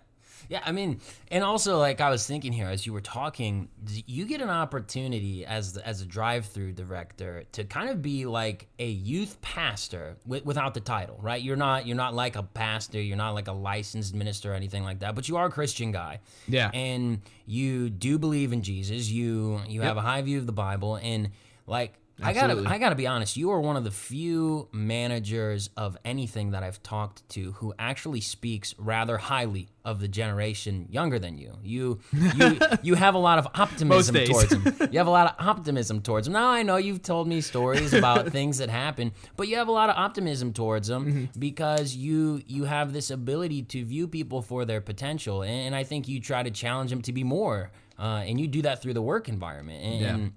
[0.49, 4.25] Yeah, I mean, and also like I was thinking here as you were talking, you
[4.25, 8.89] get an opportunity as the, as a drive-through director to kind of be like a
[8.89, 11.43] youth pastor wi- without the title, right?
[11.43, 14.85] You're not you're not like a pastor, you're not like a licensed minister or anything
[14.85, 16.21] like that, but you are a Christian guy.
[16.47, 16.71] Yeah.
[16.73, 19.11] And you do believe in Jesus.
[19.11, 21.31] You you have a high view of the Bible and
[21.67, 25.97] like I gotta I gotta be honest, you are one of the few managers of
[26.05, 31.39] anything that I've talked to who actually speaks rather highly of the generation younger than
[31.39, 31.55] you.
[31.63, 34.63] You you you have a lot of optimism towards them.
[34.93, 36.33] You have a lot of optimism towards them.
[36.33, 39.73] Now I know you've told me stories about things that happen, but you have a
[39.73, 41.39] lot of optimism towards them Mm-hmm.
[41.39, 45.85] because you you have this ability to view people for their potential, and, and I
[45.85, 48.95] think you try to challenge them to be more, uh, and you do that through
[48.95, 49.85] the work environment.
[49.85, 50.29] And, Yeah.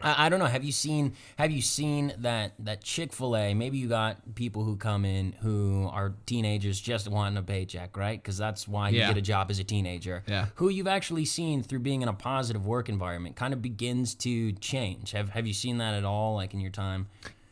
[0.00, 0.46] I, I don't know.
[0.46, 3.54] Have you seen Have you seen that that Chick Fil A?
[3.54, 8.20] Maybe you got people who come in who are teenagers just wanting a paycheck, right?
[8.20, 9.08] Because that's why you Yeah.
[9.08, 10.22] get a job as a teenager.
[10.26, 10.46] Yeah.
[10.56, 14.52] Who you've actually seen through being in a positive work environment kind of begins to
[14.54, 15.12] change.
[15.12, 17.06] Have Have you seen that at all, like in your time?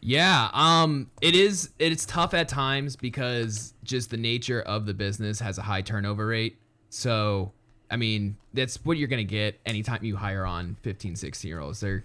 [0.05, 1.70] Yeah, um, it is.
[1.78, 6.26] It's tough at times because just the nature of the business has a high turnover
[6.26, 6.59] rate.
[6.88, 7.52] So,
[7.88, 11.78] I mean, that's what you're gonna get anytime you hire on 15, 16 year olds.
[11.78, 12.02] They're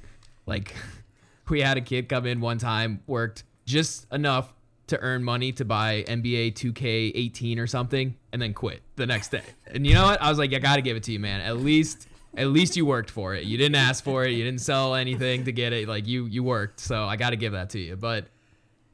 [0.48, 0.74] like,
[1.50, 4.54] we had a kid come in one time, worked just enough
[4.88, 9.44] to earn money to buy NBA 2K18 or something, and then quit the next day.
[9.68, 10.22] And you know what?
[10.22, 11.42] I was like, I gotta give it to you, man.
[11.42, 12.08] At least.
[12.36, 13.46] At least you worked for it.
[13.46, 14.30] You didn't ask for it.
[14.30, 15.88] You didn't sell anything to get it.
[15.88, 16.80] Like you, you worked.
[16.80, 17.96] So I got to give that to you.
[17.96, 18.28] But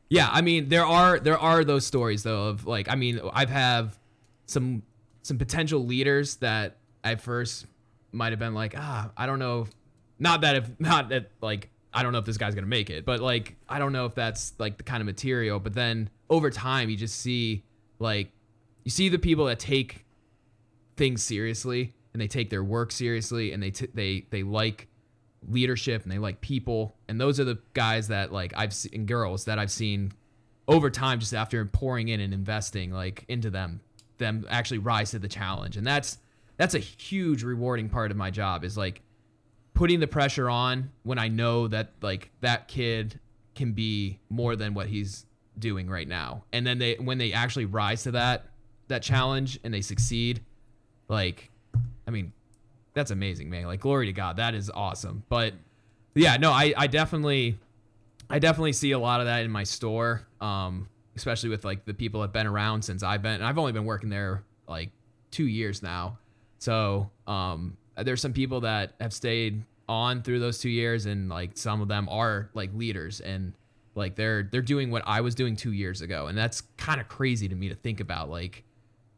[0.10, 3.50] yeah, I mean, there are there are those stories though of like, I mean, I've
[3.50, 4.00] have
[4.46, 4.84] some
[5.24, 7.66] some potential leaders that I first
[8.12, 9.68] might have been like, ah, I don't know,
[10.24, 13.06] not that if not that like I don't know if this guy's gonna make it,
[13.06, 15.60] but like I don't know if that's like the kind of material.
[15.60, 17.64] But then over time, you just see
[18.00, 18.32] like
[18.86, 20.06] you see the people that take
[20.96, 24.88] things seriously and they take their work seriously and they t- they they like
[25.50, 29.44] leadership and they like people and those are the guys that like I've seen girls
[29.46, 30.14] that I've seen
[30.70, 33.82] over time just after pouring in and investing like into them
[34.20, 36.20] them actually rise to the challenge and that's
[36.56, 39.02] that's a huge rewarding part of my job is like
[39.74, 43.20] putting the pressure on when I know that like that kid
[43.56, 45.26] can be more than what he's
[45.60, 48.48] doing right now and then they when they actually rise to that
[48.88, 50.42] that challenge and they succeed
[51.08, 51.52] like
[52.08, 52.34] I mean
[52.94, 53.66] that's amazing, man.
[53.66, 55.24] Like glory to God, that is awesome.
[55.30, 55.54] But
[56.16, 57.58] yeah, no, I I definitely
[58.30, 60.26] I definitely see a lot of that in my store.
[60.42, 63.72] Um, especially with like the people that've been around since I've been and I've only
[63.72, 64.90] been working there like
[65.32, 66.18] 2 years now.
[66.60, 71.52] So, um there's some people that have stayed on through those 2 years and like
[71.56, 73.54] some of them are like leaders and
[73.96, 77.08] like they're they're doing what I was doing 2 years ago and that's kind of
[77.08, 78.64] crazy to me to think about like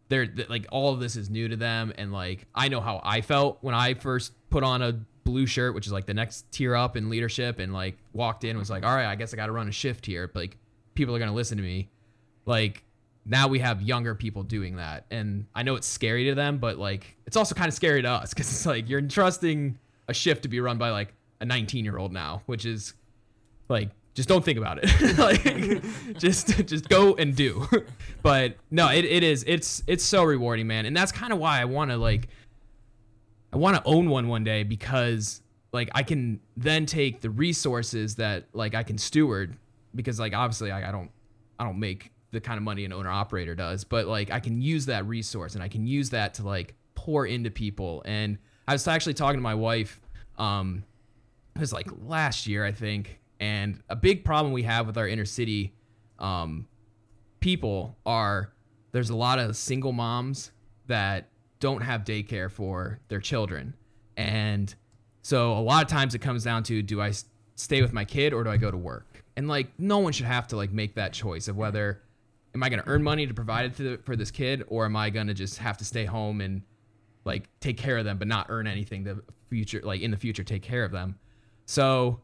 [0.10, 3.02] they're th- like all of this is new to them and like i know how
[3.04, 6.52] i felt when i first put on a blue shirt which is like the next
[6.52, 9.38] tier up in leadership and like walked in was like all right i guess i
[9.38, 10.28] gotta run a shift here.
[10.28, 10.58] But like
[10.96, 11.90] people are gonna listen to me.
[12.46, 12.84] Like
[13.26, 15.06] now we have younger people doing that.
[15.12, 18.10] And i know it's scary to them but like it's also kind of scary to
[18.10, 21.84] us because it's like you're entrusting a shift to be run by like a 19
[21.84, 22.94] year old now which is
[23.68, 25.18] like just don't think about it.
[25.18, 25.84] Like
[26.18, 27.68] just just go and do.
[28.24, 30.86] But no it, it is it's it's so rewarding man.
[30.86, 32.30] And that's kind of why i want to like
[33.54, 38.16] i want to own one one day because like i can then take the resources
[38.16, 39.58] that like i can steward
[39.94, 41.12] because like obviously I, I don't
[41.60, 44.62] i don't make the kind of money an owner operator does but like i can
[44.62, 48.02] use that resource and i can use that to like pour into people.
[48.06, 50.00] And i was actually talking to my wife
[50.38, 50.84] um
[51.56, 55.08] it was like last year i think and a big problem we have with our
[55.08, 55.74] inner city
[56.20, 56.68] um
[57.40, 58.52] people are
[58.92, 60.52] there's a lot of single moms
[60.88, 61.28] that
[61.60, 63.74] don't have daycare for their children.
[64.18, 64.74] And
[65.22, 67.12] so a lot of times it comes down to do I
[67.56, 69.24] stay with my kid or do i go to work?
[69.36, 72.02] And like no one should have to like make that choice of whether
[72.56, 74.86] am I going to earn money to provide it to the, for this kid, or
[74.86, 76.64] am I going to just have to stay home and
[77.26, 80.44] like take care of them, but not earn anything the future, like in the future,
[80.44, 81.20] take care of them.
[81.66, 82.22] So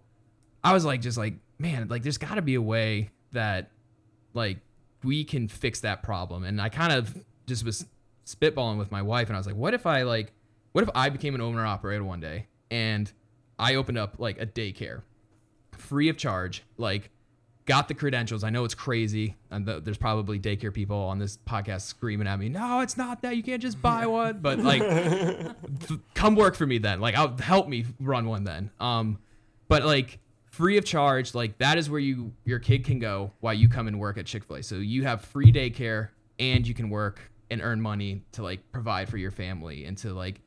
[0.64, 3.72] I was like, just like, man, like there's got to be a way that
[4.34, 4.60] like
[5.04, 6.46] we can fix that problem.
[6.46, 7.86] And I kind of just was
[8.26, 10.32] spitballing with my wife, and I was like, what if I like,
[10.72, 13.12] what if I became an owner operator one day and
[13.60, 15.02] I opened up like a daycare
[15.74, 17.10] free of charge, like
[17.66, 18.44] got the credentials.
[18.44, 22.40] I know it's crazy, and th- there's probably daycare people on this podcast screaming at
[22.40, 23.36] me, "No, it's not that.
[23.36, 24.82] You can't just buy one." But like,
[25.88, 27.00] th- come work for me then.
[27.00, 28.72] Like, I'll help me run one then.
[28.80, 29.20] Um,
[29.68, 30.20] but like
[30.52, 33.88] free of charge, like that is where you your kid can go while you come
[33.88, 34.64] and work at Chick Fil A.
[34.64, 39.10] So you have free daycare and you can work and earn money to like provide
[39.10, 40.42] for your family and to like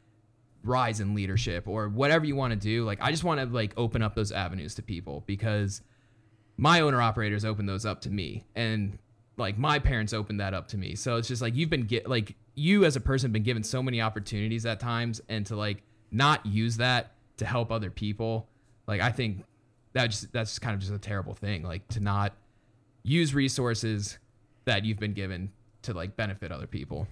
[0.63, 2.85] rise in leadership or whatever you want to do.
[2.85, 5.83] Like I just want to like open up those avenues to people because
[6.57, 8.99] my owner operators opened those up to me and
[9.37, 10.95] like my parents opened that up to me.
[10.95, 13.83] So it's just like you've been get like you as a person been given so
[13.83, 18.47] many opportunities at times and to like not use that to help other people.
[18.87, 19.45] Like I think
[19.93, 22.35] that just that's kind of just a terrible thing like to not
[23.03, 24.19] use resources
[24.65, 25.51] that you've been given
[25.83, 27.09] to like benefit other people.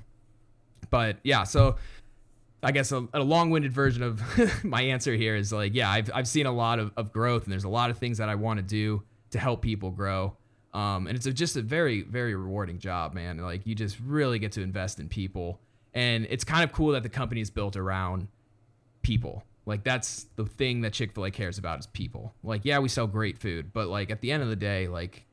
[0.90, 1.76] But yeah, so
[2.62, 4.22] I guess a, a long-winded version of
[4.64, 7.52] my answer here is like, yeah, I've, I've seen a lot of, of growth and
[7.52, 9.02] there's a lot of things that I want to do
[9.32, 10.36] to help people grow.
[10.72, 13.38] Um, and it's a, just a very, very rewarding job, man.
[13.38, 15.60] Like you just really get to invest in people.
[15.92, 18.28] And it's kind of cool that the company is built around
[19.02, 19.44] people.
[19.66, 22.34] Like that's the thing that Chick-fil-A cares about is people.
[22.42, 25.26] Like, yeah, we sell great food, but like at the end of the day, like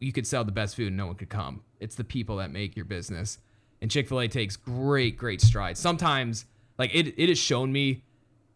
[0.00, 1.62] you could sell the best food and no one could come.
[1.78, 3.38] It's the people that make your business.
[3.80, 5.78] And Chick-fil-A takes great, great strides.
[5.78, 6.46] Sometimes
[6.78, 8.02] like it, it has shown me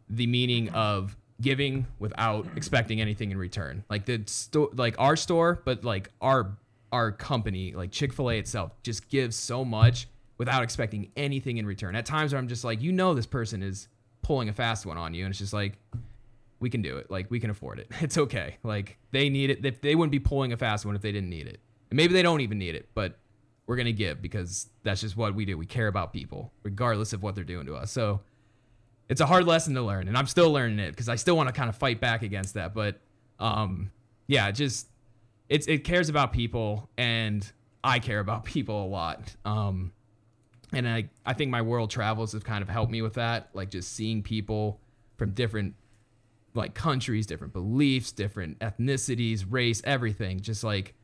[0.09, 3.85] the meaning of giving without expecting anything in return.
[3.88, 6.57] Like the store like our store, but like our
[6.92, 11.94] our company, like Chick-fil-A itself, just gives so much without expecting anything in return.
[11.94, 13.88] At times where I'm just like, you know this person is
[14.22, 15.79] pulling a fast one on you, and it's just like
[16.61, 17.11] we can do it.
[17.11, 17.90] Like we can afford it.
[18.00, 18.57] It's okay.
[18.62, 19.62] Like they need it.
[19.62, 21.61] They, they wouldn't be pulling a fast one if they didn't need it.
[21.90, 23.18] And maybe they don't even need it, but
[23.66, 25.57] we're gonna give because that's just what we do.
[25.57, 27.90] We care about people, regardless of what they're doing to us.
[27.90, 28.20] So
[29.11, 31.49] it's a hard lesson to learn, and I'm still learning it because I still want
[31.49, 32.73] to kind of fight back against that.
[32.73, 33.01] But
[33.40, 33.90] um,
[34.29, 34.87] yeah, just
[35.49, 37.51] it's it cares about people, and
[37.83, 39.35] I care about people a lot.
[39.44, 39.92] Um,
[40.73, 43.68] and I I think my world travels have kind of helped me with that, like
[43.68, 44.81] just seeing people
[45.16, 45.75] from different
[46.55, 50.38] like countries, different beliefs, different ethnicities, race, everything.
[50.38, 50.94] Just like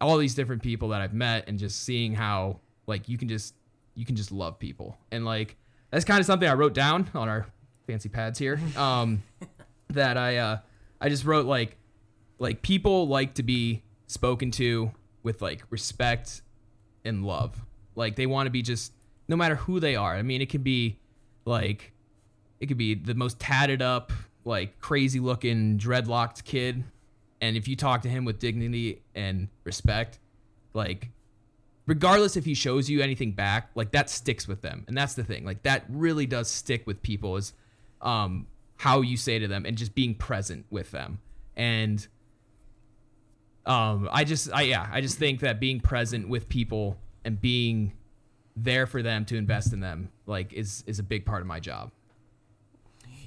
[0.00, 3.54] all these different people that I've met and just seeing how like you can just
[3.94, 4.98] you can just love people.
[5.12, 5.56] And like
[5.96, 7.46] that's kind of something I wrote down on our
[7.86, 8.60] fancy pads here.
[8.76, 9.22] Um
[9.88, 10.58] that I uh
[11.00, 11.78] I just wrote like
[12.38, 14.90] like people like to be spoken to
[15.22, 16.42] with like respect
[17.06, 17.64] and love.
[17.94, 18.92] Like they want to be just
[19.26, 20.14] no matter who they are.
[20.14, 20.98] I mean, it could be
[21.46, 21.94] like
[22.60, 24.12] it could be the most tatted up,
[24.44, 26.84] like crazy looking dreadlocked kid.
[27.40, 30.18] And if you talk to him with dignity and respect,
[30.74, 31.08] like
[31.86, 34.84] regardless if he shows you anything back, like that sticks with them.
[34.88, 35.44] And that's the thing.
[35.44, 37.52] Like that really does stick with people is
[38.02, 38.46] um
[38.76, 41.20] how you say to them and just being present with them.
[41.56, 42.06] And
[43.64, 47.94] um I just I yeah, I just think that being present with people and being
[48.56, 51.60] there for them to invest in them like is is a big part of my
[51.60, 51.92] job.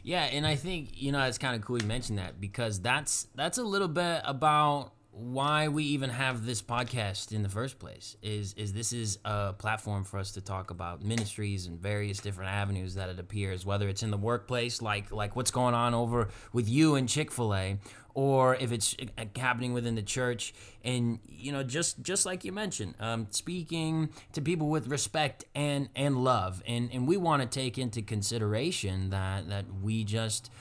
[0.04, 3.28] Yeah, and I think you know it's kind of cool you mentioned that because that's
[3.36, 8.16] that's a little bit about why we even have this podcast in the first place
[8.22, 12.50] is is this is a platform for us to talk about ministries and various different
[12.50, 16.30] avenues that it appears whether it's in the workplace like like what's going on over
[16.54, 17.78] with you and Chick-fil-A
[18.14, 18.98] or if it's
[19.38, 20.54] happening within the church.
[20.84, 25.90] And you know just just like you mentioned um, speaking to people with respect and
[25.96, 26.62] and love.
[26.68, 30.52] And and we want to take into consideration that that we just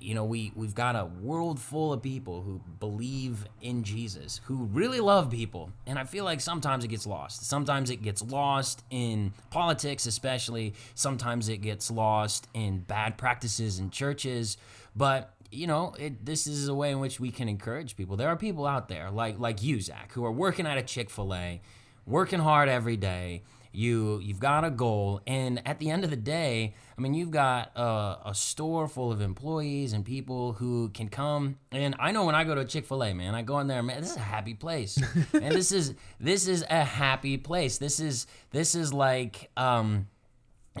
[0.00, 4.64] you know we we've got a world full of people who believe in Jesus who
[4.72, 5.70] really love people.
[5.86, 7.44] And I feel like sometimes it gets lost.
[7.44, 10.74] Sometimes it gets lost in politics especially.
[10.94, 14.56] Sometimes it gets lost in bad practices in churches.
[14.94, 18.16] But you know it, this is a way in which we can encourage people.
[18.16, 21.60] There are people out there like like you Zach who are working at a Chick-fil-A
[22.06, 23.42] working hard every day
[23.72, 27.30] you you've got a goal and at the end of the day i mean you've
[27.30, 32.24] got a, a store full of employees and people who can come and i know
[32.24, 34.20] when i go to a chick-fil-a man i go in there man this is a
[34.20, 34.98] happy place.
[35.34, 37.78] And this is this is a happy place.
[37.78, 40.08] This is this is like um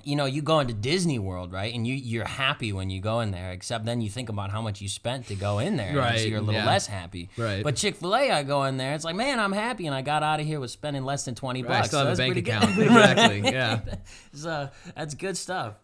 [0.04, 1.72] you know, you go into Disney World, right?
[1.74, 4.62] And you you're happy when you go in there, except then you think about how
[4.62, 6.66] much you spent to go in there, Right, so you're a little yeah.
[6.66, 7.28] less happy.
[7.36, 7.62] Right.
[7.62, 10.00] But Chick Fil A, I go in there, it's like, man, I'm happy, and I
[10.02, 11.88] got out of here with spending less than twenty I bucks.
[11.88, 12.78] still so have a bank account.
[12.78, 13.40] Exactly.
[13.40, 13.80] Yeah.
[14.32, 15.74] so that's good stuff.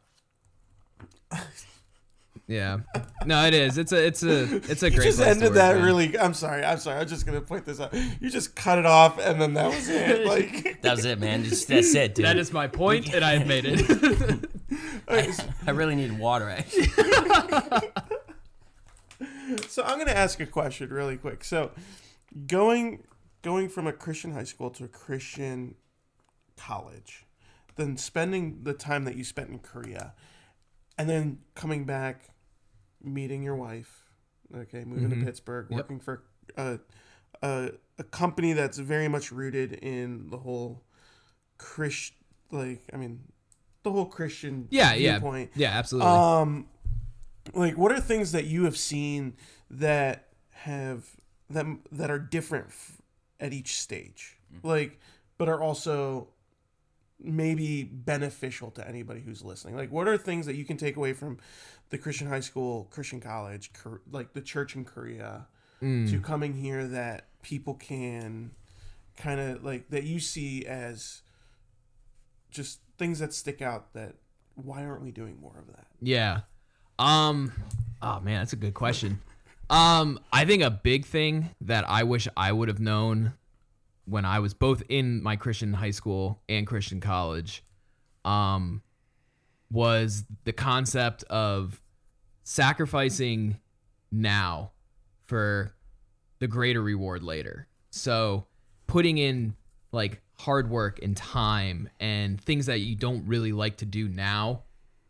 [2.49, 2.79] Yeah.
[3.27, 3.77] No, it is.
[3.77, 5.85] It's a it's a it's a You great just place to ended work, that man.
[5.85, 6.19] really.
[6.19, 6.65] I'm sorry.
[6.65, 6.99] I'm sorry.
[6.99, 7.93] I'm just gonna point this out.
[7.93, 10.27] You just cut it off, and then that was it.
[10.27, 11.45] Like, That was it, man.
[11.45, 12.25] Just, that's it, dude.
[12.25, 14.49] That is my point, and I've made it.
[15.67, 16.49] I really need water.
[16.49, 16.87] Actually.
[19.69, 21.45] so I'm gonna ask a question really quick.
[21.45, 21.73] So,
[22.47, 23.03] going
[23.43, 25.75] going from a Christian high school to a Christian
[26.57, 27.27] college,
[27.77, 30.15] then spending the time that you spent in Korea,
[30.97, 32.31] and then coming back,
[33.03, 34.05] meeting your wife,
[34.55, 35.75] okay, moving to Pittsburgh, Mm-hmm.
[35.75, 35.83] Yep.
[35.85, 36.23] working for
[36.57, 36.79] a,
[37.43, 40.83] a a company that's very much rooted in the whole
[41.59, 42.13] Christ,
[42.51, 43.21] like I mean,
[43.83, 45.51] the whole Christian yeah, yeah, viewpoint.
[45.57, 46.11] yeah, absolutely.
[46.11, 46.67] Um,
[47.55, 49.35] like what are things that you have seen
[49.71, 51.07] that have
[51.51, 53.01] them that are different f-
[53.41, 54.99] at each stage, like,
[55.39, 56.29] but are also
[57.21, 59.77] maybe beneficial to anybody who's listening.
[59.77, 61.39] Like, what are things that you can take away from
[61.91, 63.71] the Christian high school, Christian college,
[64.11, 65.47] like the church in Korea,
[65.83, 66.11] Mm.
[66.11, 68.51] to coming here that people can
[69.17, 71.23] kind of like that you see as
[72.51, 74.15] just things that stick out that
[74.57, 75.87] why aren't we doing more of that?
[76.03, 76.41] Yeah.
[76.99, 77.53] Um
[78.03, 79.21] oh man, that's a good question.
[79.71, 83.35] Um I think a big thing that I wish I would have known
[84.09, 87.65] when I was both in my Christian high school and Christian college
[88.25, 88.83] um
[89.71, 91.81] was the concept of
[92.43, 93.61] sacrificing
[94.11, 94.71] now
[95.27, 95.75] for
[96.39, 97.69] the greater reward later.
[97.91, 98.47] So
[98.87, 99.55] putting in
[99.93, 104.63] like hard work and time and things that you don't really like to do now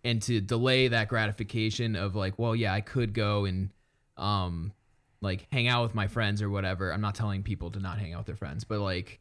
[0.04, 3.70] and to delay that gratification of like, well, yeah, I could go and
[4.16, 4.72] um
[5.20, 6.92] like hang out with my friends or whatever.
[6.92, 9.20] I'm not telling people to not hang out with their friends, but like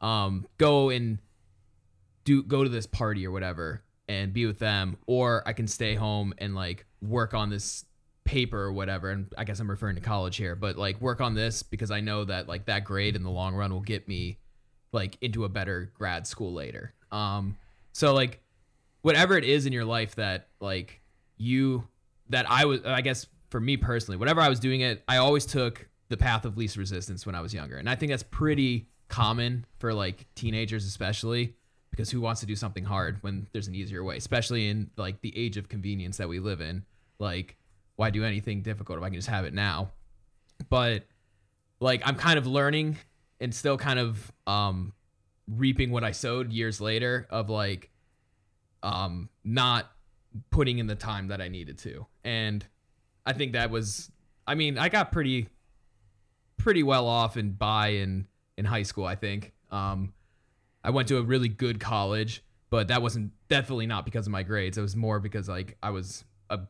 [0.00, 1.18] um go and
[2.24, 5.94] do go to this party or whatever and be with them or I can stay
[5.94, 7.84] home and like work on this
[8.24, 11.34] paper or whatever and I guess I'm referring to college here, but like work on
[11.34, 14.38] this because I know that like that grade in the long run will get me
[14.92, 16.92] like into a better grad school later.
[17.10, 17.56] Um
[17.92, 18.40] so like
[19.02, 21.00] whatever it is in your life that like
[21.38, 21.88] you
[22.28, 25.46] that I was I guess for me personally, whatever I was doing it, I always
[25.46, 27.76] took the path of least resistance when I was younger.
[27.76, 31.54] And I think that's pretty common for like teenagers especially
[31.90, 35.20] because who wants to do something hard when there's an easier way, especially in like
[35.22, 36.84] the age of convenience that we live in.
[37.18, 37.56] Like
[37.96, 39.90] why do anything difficult if I can just have it now?
[40.68, 41.04] But
[41.80, 42.98] like I'm kind of learning
[43.40, 44.92] and still kind of um
[45.48, 47.90] reaping what I sowed years later of like
[48.82, 49.90] um not
[50.50, 52.06] putting in the time that I needed to.
[52.22, 52.64] And
[53.28, 54.10] I think that was
[54.46, 55.48] I mean, I got pretty
[56.56, 58.26] pretty well off and by in
[58.56, 59.52] in high school, I think.
[59.70, 60.14] Um
[60.82, 64.42] I went to a really good college, but that wasn't definitely not because of my
[64.42, 64.78] grades.
[64.78, 66.60] It was more because like I was a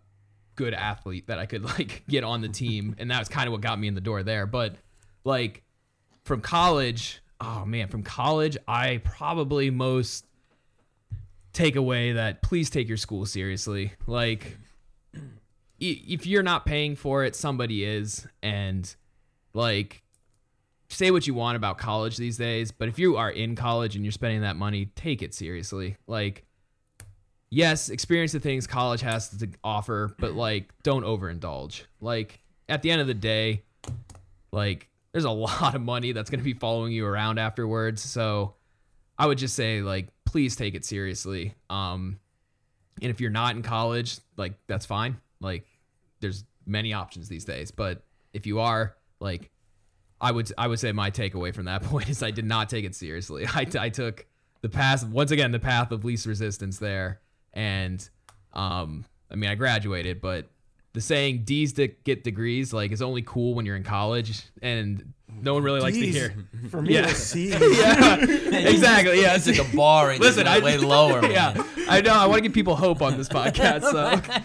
[0.56, 3.52] good athlete that I could like get on the team and that was kind of
[3.52, 4.44] what got me in the door there.
[4.44, 4.74] But
[5.22, 5.62] like
[6.24, 10.26] from college, oh man, from college, I probably most
[11.52, 13.92] take away that please take your school seriously.
[14.08, 14.58] Like
[15.80, 18.94] if you're not paying for it, somebody is and
[19.54, 20.02] like
[20.88, 24.04] say what you want about college these days, but if you are in college and
[24.04, 25.96] you're spending that money, take it seriously.
[26.06, 26.44] Like
[27.50, 31.84] yes, experience the things college has to offer, but like don't overindulge.
[32.00, 33.62] Like at the end of the day,
[34.52, 38.02] like there's a lot of money that's going to be following you around afterwards.
[38.02, 38.54] So
[39.18, 41.54] I would just say like please take it seriously.
[41.70, 42.18] Um
[43.00, 45.18] and if you're not in college, like that's fine.
[45.40, 45.66] Like
[46.20, 49.50] there's many options these days, but if you are, like
[50.20, 52.84] I would I would say my takeaway from that point is I did not take
[52.84, 53.46] it seriously.
[53.46, 54.26] I, I took
[54.60, 57.20] the path once again the path of least resistance there,
[57.52, 58.08] and
[58.52, 60.46] um I mean I graduated, but
[60.94, 65.12] the saying D's to get degrees like is only cool when you're in college, and
[65.40, 66.34] no one really likes to hear.
[66.70, 67.06] For me, Yeah.
[67.34, 67.58] yeah.
[67.60, 69.20] Yeah, exactly.
[69.20, 71.20] Yeah, It's like a bar and Listen, Listen, I- way lower.
[71.22, 71.30] Man.
[71.30, 72.14] yeah, I know.
[72.14, 74.42] I want to give people hope on this podcast, so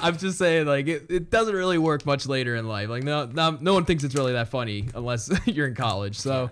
[0.00, 2.88] I'm just saying, like, it, it doesn't really work much later in life.
[2.88, 6.16] Like, no, no, no one thinks it's really that funny unless you're in college.
[6.18, 6.50] So,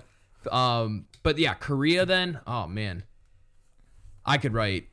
[0.51, 2.07] um, but yeah, Korea.
[2.07, 3.05] Then, oh man,
[4.25, 4.89] I could write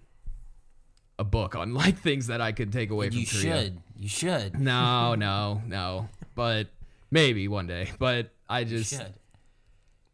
[1.19, 3.41] a book on like things that I could take away from You Korea.
[3.63, 3.77] should.
[3.97, 4.59] You should.
[4.59, 6.09] No, no, no.
[6.35, 6.67] But
[7.09, 7.89] maybe one day.
[7.97, 9.01] But I just,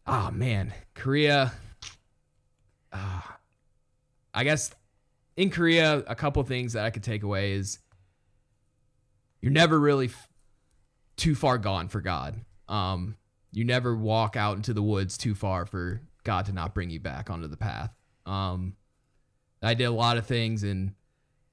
[0.07, 1.51] oh man, Korea.
[2.93, 3.37] Ah,
[4.33, 4.71] I guess
[5.35, 7.79] in Korea, a couple things that I could take away is
[9.43, 10.29] you're never really f-
[11.17, 12.39] too far gone for God.
[12.69, 13.17] Um,
[13.51, 17.01] you never walk out into the woods too far for God to not bring you
[17.01, 17.93] back onto the path.
[18.25, 18.77] Um,
[19.61, 20.95] I did a lot of things in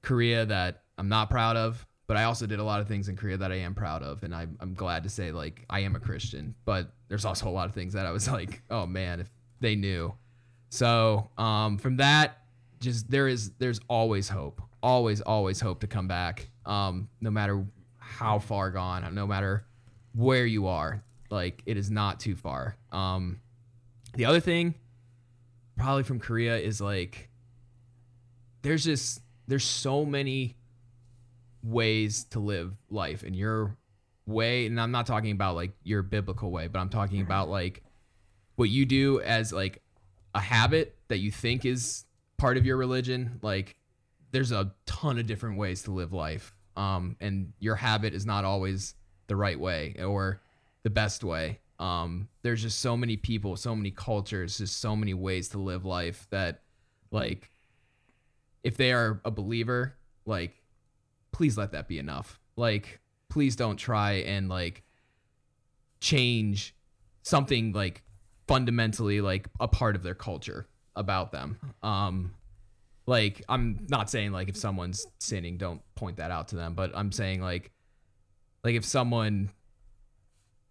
[0.03, 3.17] Korea that I'm not proud of, but I also did a lot of things in
[3.17, 5.97] Korea that I am proud of, and I'm, I'm glad to say like I am
[5.97, 6.55] a Christian.
[6.63, 9.29] But there's also a lot of things that I was like, oh man, if
[9.59, 10.13] they knew.
[10.69, 12.37] So um, from that,
[12.79, 17.65] just there is there's always hope, always always hope to come back, um, no matter
[18.11, 19.65] how far gone, no matter
[20.13, 21.03] where you are.
[21.29, 22.75] Like it is not too far.
[22.91, 23.39] Um,
[24.13, 24.75] the other thing,
[25.77, 27.29] probably from Korea, is like
[28.61, 30.55] there's just there's so many
[31.63, 33.77] ways to live life and your
[34.25, 37.83] way and i'm not talking about like your biblical way but i'm talking about like
[38.55, 39.81] what you do as like
[40.33, 42.05] a habit that you think is
[42.37, 43.75] part of your religion like
[44.31, 48.45] there's a ton of different ways to live life um and your habit is not
[48.45, 48.95] always
[49.27, 50.41] the right way or
[50.83, 51.59] the best way.
[51.79, 55.85] Um there's just so many people so many cultures just so many ways to live
[55.85, 56.61] life that
[57.11, 57.49] like
[58.63, 59.95] if they are a believer
[60.25, 60.61] like
[61.31, 62.39] please let that be enough.
[62.55, 62.99] Like
[63.29, 64.83] please don't try and like
[65.99, 66.75] change
[67.23, 68.03] something like
[68.47, 71.57] fundamentally like a part of their culture about them.
[71.81, 72.33] Um
[73.05, 76.91] like i'm not saying like if someone's sinning don't point that out to them but
[76.95, 77.71] i'm saying like
[78.63, 79.49] like if someone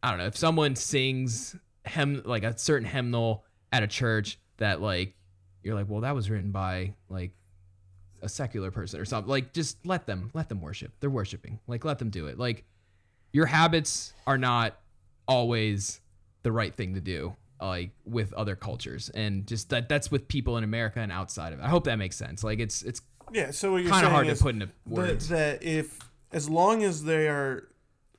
[0.02, 1.56] i don't know if someone sings
[1.86, 5.14] hymn like a certain hymnal at a church that like
[5.62, 7.32] you're like well that was written by like
[8.22, 10.92] a secular person or something like just let them let them worship.
[11.00, 11.58] They're worshiping.
[11.66, 12.38] Like let them do it.
[12.38, 12.64] Like
[13.32, 14.78] your habits are not
[15.26, 16.00] always
[16.42, 20.56] the right thing to do like with other cultures and just that that's with people
[20.56, 21.62] in america and outside of it.
[21.62, 22.42] I hope that makes sense.
[22.42, 23.02] Like it's it's
[23.32, 23.50] Yeah.
[23.50, 25.28] So what you're kind of hard to put into that, words.
[25.28, 25.98] that if
[26.32, 27.68] as long as they are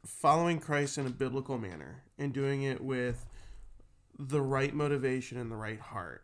[0.06, 3.26] following Christ in a biblical manner and doing it with
[4.18, 6.24] the right motivation and the right heart,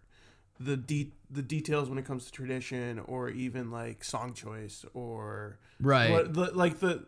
[0.59, 5.59] the de- the details when it comes to tradition or even like song choice or
[5.79, 6.11] right.
[6.11, 7.05] what, the, like the,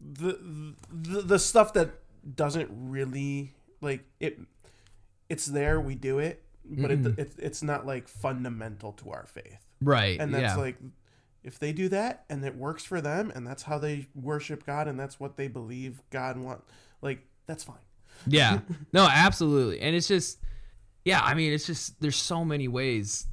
[0.00, 1.90] the the the stuff that
[2.34, 4.38] doesn't really like it
[5.28, 7.18] it's there we do it but it, Mm-mm.
[7.18, 10.76] it it's not like fundamental to our faith right and that's yeah like
[11.44, 14.88] if they do that and it works for them and that's how they worship god
[14.88, 16.62] and that's what they believe god want
[17.02, 17.76] like that's fine
[18.26, 18.60] Yeah.
[18.92, 19.80] No, absolutely.
[19.80, 20.38] And it's just
[21.04, 23.26] yeah, I mean, it's just there's so many ways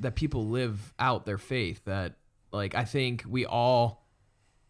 [0.00, 2.16] that people live out their faith that
[2.52, 4.04] like I think we all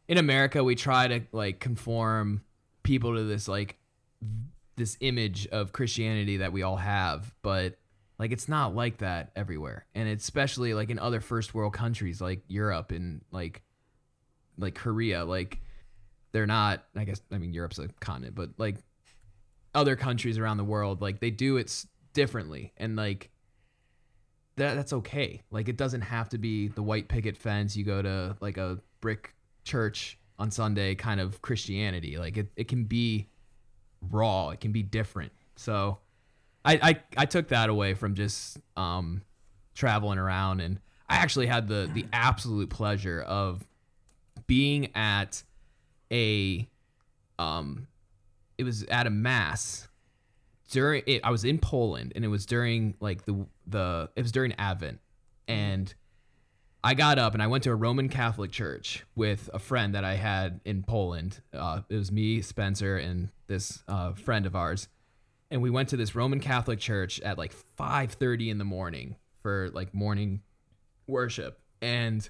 [0.07, 2.43] in America we try to like conform
[2.85, 3.79] people to this like
[4.77, 7.77] this image of Christianity that we all have, but
[8.18, 9.87] like it's not like that everywhere.
[9.95, 13.62] And especially like in other first world countries like Europe and like
[14.59, 15.61] like Korea, like
[16.33, 18.77] they're not I guess I mean Europe's a continent, but like
[19.74, 22.72] other countries around the world like they do it differently.
[22.77, 23.31] And like
[24.57, 25.43] that that's okay.
[25.51, 28.79] Like it doesn't have to be the white picket fence you go to like a
[29.01, 32.18] brick church on sunday kind of christianity.
[32.18, 33.29] Like it, it can be
[34.11, 34.51] raw.
[34.51, 35.33] It can be different.
[35.57, 35.99] So
[36.65, 39.23] I, I i took that away from just um
[39.75, 40.61] traveling around.
[40.61, 43.67] And i actually had the the absolute pleasure of
[44.47, 45.43] being at
[46.13, 46.69] a
[47.39, 47.87] um
[48.59, 49.89] it was at a mass
[50.71, 54.33] during it, I was in Poland and it was during like the the it was
[54.33, 55.01] during Advent.
[55.49, 55.93] And
[56.83, 60.05] I got up and I went to a Roman Catholic church with a friend that
[60.05, 61.41] I had in Poland.
[61.53, 64.89] Uh, it was me, Spencer, and this uh, friend of ours.
[65.51, 69.71] and we went to this Roman Catholic church at like 5:30 in the morning for
[69.73, 70.43] like morning
[71.07, 72.29] worship and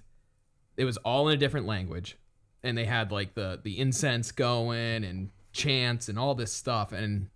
[0.77, 2.19] it was all in a different language
[2.63, 7.29] and they had like the the incense going and chants and all this stuff and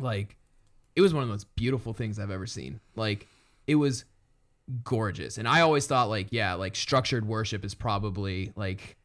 [0.00, 0.36] like
[0.96, 2.80] it was one of the most beautiful things I've ever seen.
[2.96, 3.26] Like
[3.66, 4.04] it was
[4.84, 5.38] gorgeous.
[5.38, 8.96] And I always thought like yeah, like structured worship is probably like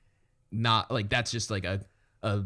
[0.51, 1.81] not like that's just like a
[2.23, 2.43] a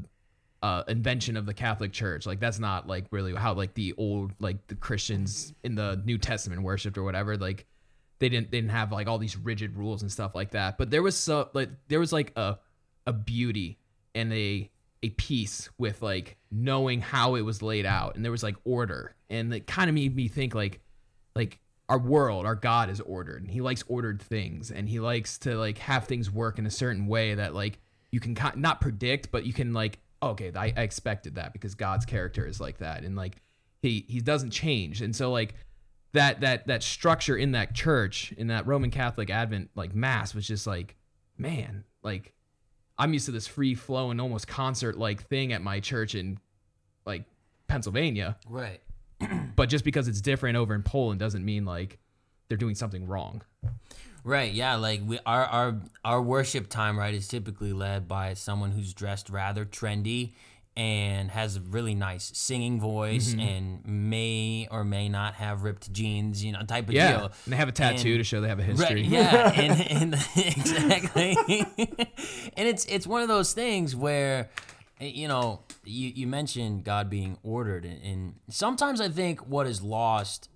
[0.63, 2.25] uh, invention of the Catholic Church.
[2.25, 6.17] Like that's not like really how like the old like the Christians in the New
[6.17, 7.37] Testament worshipped or whatever.
[7.37, 7.65] Like
[8.19, 10.77] they didn't they didn't have like all these rigid rules and stuff like that.
[10.77, 12.57] But there was so like there was like a
[13.05, 13.77] a beauty
[14.15, 14.71] and a
[15.03, 19.13] a peace with like knowing how it was laid out and there was like order
[19.29, 20.79] and it kind of made me think like
[21.35, 21.59] like
[21.89, 25.57] our world our god is ordered and he likes ordered things and he likes to
[25.57, 27.79] like have things work in a certain way that like
[28.11, 29.99] you can not predict but you can like
[30.29, 33.03] okay I, I expected that because god's character is like that.
[33.03, 33.37] And like
[33.81, 35.01] he he doesn't change.
[35.01, 35.55] And so like
[36.13, 40.47] that that that structure in that church in that roman catholic advent like mass was
[40.47, 40.95] just like
[41.37, 42.33] man like
[42.97, 46.39] i'm used to this free flowing almost concert like thing at my church in
[47.05, 47.25] like
[47.67, 48.37] pennsylvania.
[48.47, 48.79] Right.
[49.55, 51.99] but just because it's different over in poland doesn't mean like
[52.47, 53.41] they're doing something wrong
[54.25, 58.71] Right, yeah, like we our our our worship time right is typically led by someone
[58.71, 60.33] who's dressed rather trendy
[60.75, 63.39] and has a really nice singing voice Mm-hmm.
[63.41, 67.25] and may or may not have ripped jeans, you know, type of yeah deal.
[67.45, 69.81] and they have a tattoo And- to show they have a Right, history yeah, and,
[69.91, 71.37] and exactly.
[72.57, 74.49] and it's it's one of those things where
[75.01, 79.67] eh, you know, you, you mentioned God being ordered and, and sometimes I think what
[79.67, 80.49] is lost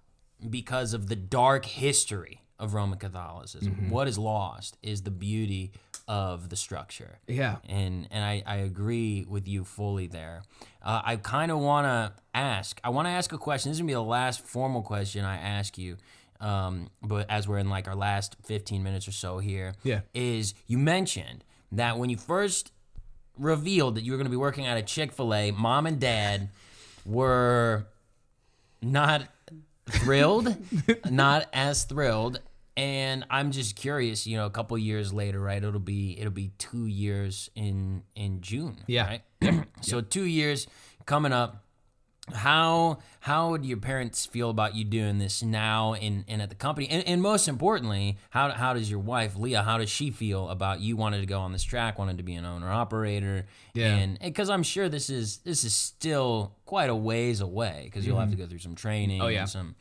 [0.49, 3.89] because of the dark history of Roman Catholicism, Mm-hmm.
[3.89, 5.71] what is lost is the beauty
[6.07, 7.19] of the structure.
[7.27, 10.41] yeah And and I, I agree with you fully there.
[10.81, 12.79] Uh, I kind of want to ask.
[12.83, 13.69] I want to ask a question.
[13.71, 15.97] This is gonna be the last formal question I ask you.
[16.39, 20.01] Um, but as we're in like our last 15 minutes or so here, Yeah.
[20.13, 22.71] is you mentioned that when you first
[23.37, 25.99] revealed that you were going to be working at a Chick Fil A, mom and
[25.99, 26.49] dad
[27.05, 27.87] were
[28.81, 29.23] not
[29.89, 30.55] thrilled,
[31.09, 32.39] not as thrilled.
[32.77, 35.61] And I'm just curious, you know, a couple years later, right?
[35.61, 38.77] It'll be it'll be two years in in June.
[38.85, 39.17] Yeah.
[39.41, 39.65] Right.
[39.81, 40.67] so two years
[41.05, 41.63] coming up.
[42.33, 46.55] How how would your parents feel about you doing this now and, and at the
[46.55, 46.89] company?
[46.89, 49.63] And, and most importantly, how how does your wife Leah?
[49.63, 52.35] How does she feel about you wanted to go on this track, wanted to be
[52.35, 53.45] an owner operator?
[53.73, 53.95] Yeah.
[53.95, 58.19] And because I'm sure this is this is still quite a ways away because you'll
[58.19, 58.43] have to mm-hmm.
[58.43, 59.21] go through some training.
[59.21, 59.41] Oh, yeah.
[59.41, 59.75] And some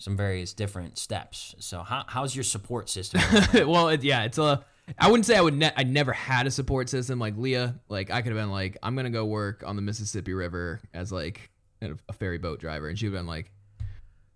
[0.00, 1.54] some various different steps.
[1.58, 3.20] So how how's your support system?
[3.68, 4.64] well, it, yeah, it's a.
[4.98, 5.56] I wouldn't say I would.
[5.56, 7.78] Ne- I never had a support system like Leah.
[7.88, 11.12] Like I could have been like, I'm gonna go work on the Mississippi River as
[11.12, 11.50] like
[11.82, 13.52] a, a ferry boat driver, and she'd have been like,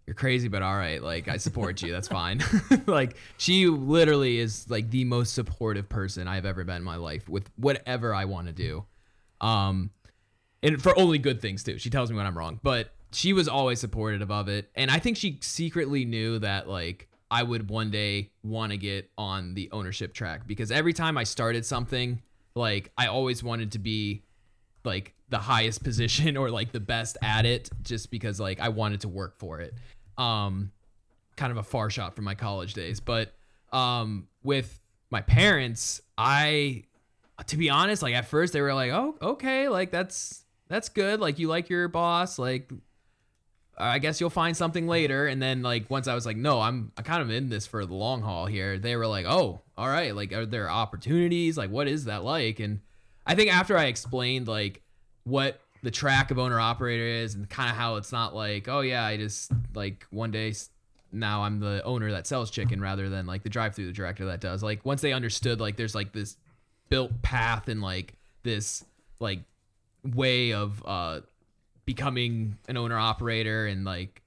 [0.06, 1.02] "You're crazy, but all right.
[1.02, 1.92] Like I support you.
[1.92, 2.42] That's fine."
[2.86, 7.26] like she literally is like the most supportive person I've ever been in my life
[7.26, 8.84] with whatever I want to do.
[9.40, 9.90] Um,
[10.62, 11.78] and for only good things too.
[11.78, 14.98] She tells me when I'm wrong, but she was always supportive of it, and I
[14.98, 19.68] think she secretly knew that like I would one day want to get on the
[19.72, 22.20] ownership track because every time I started something,
[22.54, 24.22] like I always wanted to be
[24.84, 29.00] like the highest position or like the best at it just because like I wanted
[29.02, 29.74] to work for it.
[30.18, 30.72] Um
[31.36, 33.32] kind of a far shot from my college days, but
[33.72, 36.84] um with my parents, I
[37.46, 41.20] to be honest, like at first they were like, "Oh, okay, like that's that's good.
[41.20, 42.70] Like you like your boss, like
[43.76, 46.92] I guess you'll find something later." And then like once I was like, "No, I'm
[46.96, 49.88] I kind of in this for the long haul here." They were like, "Oh, all
[49.88, 50.14] right.
[50.14, 51.56] Like are there opportunities?
[51.56, 52.80] Like what is that like?" And
[53.26, 54.82] I think after I explained like
[55.24, 58.80] what the track of owner operator is and kind of how it's not like, "Oh
[58.80, 60.54] yeah, I just like one day
[61.12, 64.40] now I'm the owner that sells chicken rather than like the drive-through the director that
[64.40, 66.36] does." Like once they understood like there's like this
[66.88, 68.84] built path and like this
[69.20, 69.40] like
[70.04, 71.20] way of uh
[71.84, 74.22] becoming an owner operator and like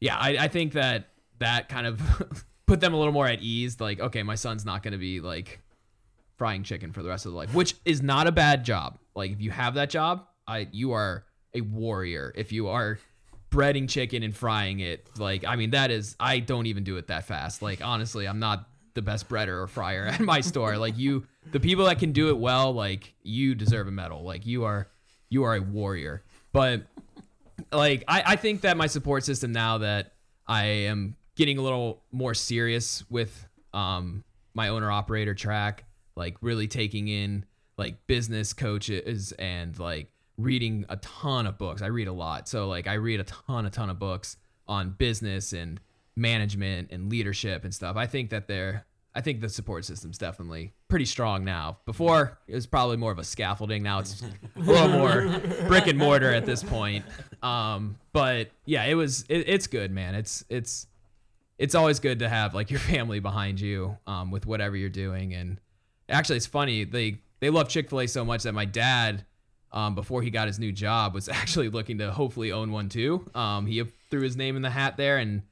[0.00, 2.00] yeah I, I think that that kind of
[2.66, 3.80] put them a little more at ease.
[3.80, 5.60] Like okay my son's not going to be like
[6.36, 8.98] frying chicken for the rest of the life which is not a bad job.
[9.14, 11.24] Like if you have that job i you are
[11.54, 12.32] a warrior.
[12.34, 12.98] If you are
[13.50, 17.08] breading chicken and frying it like i mean that is i don't even do it
[17.08, 17.62] that fast.
[17.62, 20.76] Like honestly i'm not the best breader or fryer at my store.
[20.76, 24.22] Like you the people that can do it well like you deserve a medal.
[24.22, 24.88] Like you are
[25.28, 26.22] you are a warrior
[26.52, 26.82] but
[27.72, 30.12] like I, I think that my support system now that
[30.46, 34.24] I am getting a little more serious with um
[34.54, 35.84] my owner operator track,
[36.14, 37.44] like really taking in
[37.78, 41.82] like business coaches and like reading a ton of books.
[41.82, 42.48] I read a lot.
[42.48, 44.36] So like I read a ton, a ton of books
[44.68, 45.80] on business and
[46.16, 47.96] management and leadership and stuff.
[47.96, 48.84] I think that they're
[49.14, 51.78] I think the support system's definitely pretty strong now.
[51.84, 53.82] Before it was probably more of a scaffolding.
[53.82, 55.28] Now it's a little more
[55.68, 57.04] brick and mortar at this point.
[57.42, 60.14] Um, but yeah, it was it, it's good, man.
[60.14, 60.86] It's it's
[61.58, 65.34] it's always good to have like your family behind you um, with whatever you're doing.
[65.34, 65.60] And
[66.08, 69.26] actually, it's funny they they love Chick Fil A so much that my dad,
[69.72, 73.28] um, before he got his new job, was actually looking to hopefully own one too.
[73.34, 75.42] Um, he threw his name in the hat there and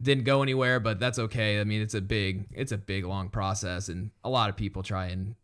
[0.00, 1.60] didn't go anywhere, but that's okay.
[1.60, 4.82] I mean, it's a big it's a big long process, and a lot of people
[4.82, 5.34] try and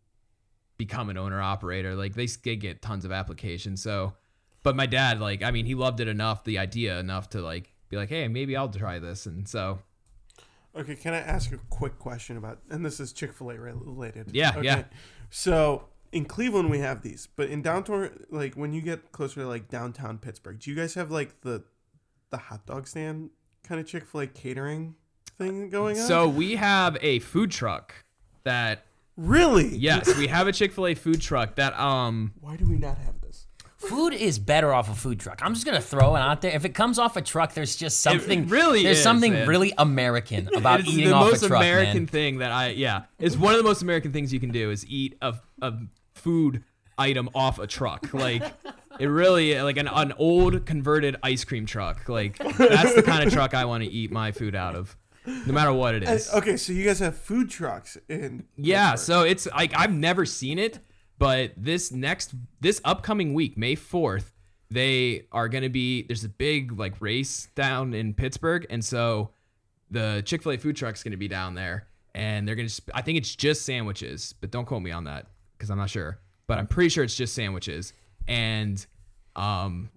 [0.77, 1.95] become an owner operator.
[1.95, 3.83] Like they they get tons of applications.
[3.83, 4.15] So,
[4.63, 7.73] but my dad, like, I mean, he loved it enough, the idea enough to like
[7.89, 9.27] be like, hey, maybe I'll try this.
[9.27, 9.81] And so
[10.75, 12.61] Okay, can I ask a quick question about?
[12.71, 14.31] And this is Chick Fil A related.
[14.33, 14.63] Yeah, okay.
[14.65, 14.85] yeah.
[15.29, 19.49] So in Cleveland we have these, but in downtown, like when you get closer to
[19.49, 21.65] like downtown Pittsburgh, do you guys have like the
[22.31, 23.31] the hot dog stand
[23.71, 24.97] kind of Chick Fil A catering
[25.39, 26.07] thing going on?
[26.07, 27.95] So we have a food truck
[28.43, 28.85] that
[29.17, 32.77] really, yes, we have a Chick Fil A food truck that um Why do we
[32.77, 33.47] not have this?
[33.77, 35.39] Food is better off a food truck.
[35.43, 36.51] I'm just gonna throw it out there.
[36.51, 38.49] If it comes off a truck, there's just something.
[38.49, 39.49] really there's is, something man.
[39.49, 42.07] really American about it's eating the off most a truck, most American man.
[42.09, 44.85] thing that I yeah it's one of the most American things you can do is
[44.89, 45.75] eat a a
[46.13, 46.65] food
[46.99, 48.43] item off a truck like.
[49.01, 52.07] It really like an, an old converted ice cream truck.
[52.09, 54.95] Like that's the kind of truck I want to eat my food out of,
[55.25, 56.29] no matter what it is.
[56.29, 56.37] Uh.
[56.37, 60.59] Okay, so you guys have food trucks in Yeah, so it's like I've never seen
[60.59, 60.81] it,
[61.19, 64.33] but this next this upcoming week, May 4th,
[64.71, 69.31] they are going to be there's a big like race down in Pittsburgh and so
[69.91, 73.17] the Chick-fil-A food truck's going to be down there and they're going to I think
[73.17, 75.27] it's just sandwiches, but don't quote me on that
[75.59, 77.95] cuz I'm not sure, but I'm pretty sure it's just sandwiches
[78.31, 78.87] and
[79.37, 79.91] um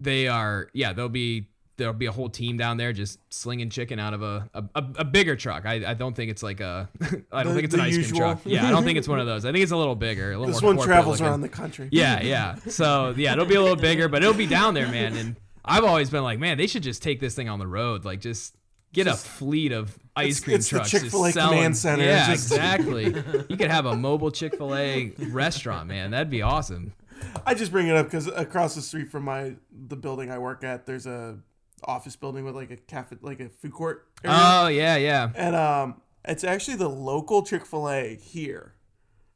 [0.00, 3.98] they are yeah, they'll be there'll be a whole team down there just slinging chicken
[3.98, 4.64] out of a a,
[4.96, 5.64] a, bigger truck.
[5.66, 6.88] I, I don't think it's like a
[7.32, 8.18] I don't The- think it's an ice usual.
[8.18, 8.40] cream truck.
[8.44, 9.44] Yeah, I don't think it's one of those.
[9.44, 10.32] I think it's a little bigger.
[10.32, 11.26] A little this one travels looking.
[11.30, 11.88] around the country.
[11.90, 12.56] Yeah, yeah.
[12.68, 15.16] So yeah, it'll be a little bigger, but it'll be down there, man.
[15.16, 18.04] And I've always been like, man, they should just take this thing on the road.
[18.04, 18.54] Like just
[18.92, 20.90] get a fleet of ice It's- cream it's the trucks.
[20.92, 22.04] just Chick-fil-A selling- command center.
[22.04, 23.06] Yeah, Just- exactly.
[23.48, 26.12] you could have a mobile Chick Fil A restaurant, man.
[26.12, 26.92] That'd be awesome.
[27.46, 30.64] I just bring it up because across the street from my the building I work
[30.64, 31.38] at, there's a
[31.84, 34.06] office building with like a cafe, like a food court.
[34.24, 34.36] Area.
[34.40, 35.30] Oh yeah, yeah.
[35.34, 38.74] and um, it's actually the local Chick Fil A here.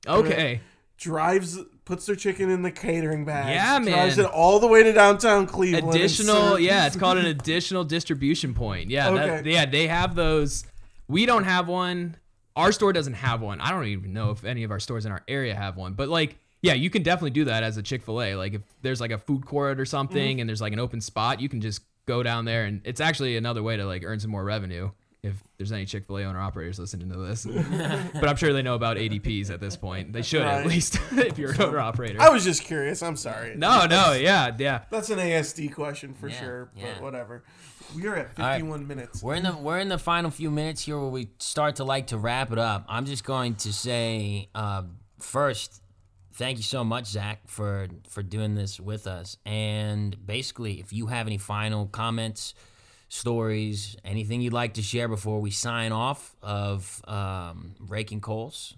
[0.07, 0.61] Okay.
[0.97, 3.55] Drives, puts their chicken in the catering bag.
[3.55, 3.93] Yeah, man.
[3.93, 5.95] Drives it all the way to downtown Cleveland.
[5.95, 10.65] additional yeah it's called an additional distribution point yeah that, yeah they have those
[11.07, 12.17] we don't have one
[12.57, 15.13] our store doesn't have one i don't even know if any of our stores in
[15.13, 18.35] our area have one but like yeah you can definitely do that as a chick-fil-a
[18.35, 20.41] like if there's like a food court or something Mm-hmm.
[20.41, 23.37] and there's like an open spot you can just go down there and it's actually
[23.37, 24.91] another way to like earn some more revenue
[25.23, 27.45] if there's any chick-fil-a owner operators listening to this
[28.15, 31.37] but i'm sure they know about adps at this point they should at least if
[31.39, 33.03] you're an owner operator I was just curious.
[33.03, 33.55] I'm sorry.
[33.57, 37.43] no no yeah yeah That's an ASD question for Yeah, sure, but whatever.
[37.97, 38.53] We are at right.
[38.59, 39.23] 51 minutes.
[39.23, 42.09] We're in the we're in the final few minutes here where we start to like
[42.09, 42.85] to wrap it up.
[42.89, 44.83] I'm just going to say uh,
[45.19, 45.83] first,
[46.39, 49.37] thank you so much, Zach, for for doing this with us.
[49.45, 52.55] And basically, if you have any final comments,
[53.09, 58.75] stories, anything you'd like to share before we sign off of um, raking coals,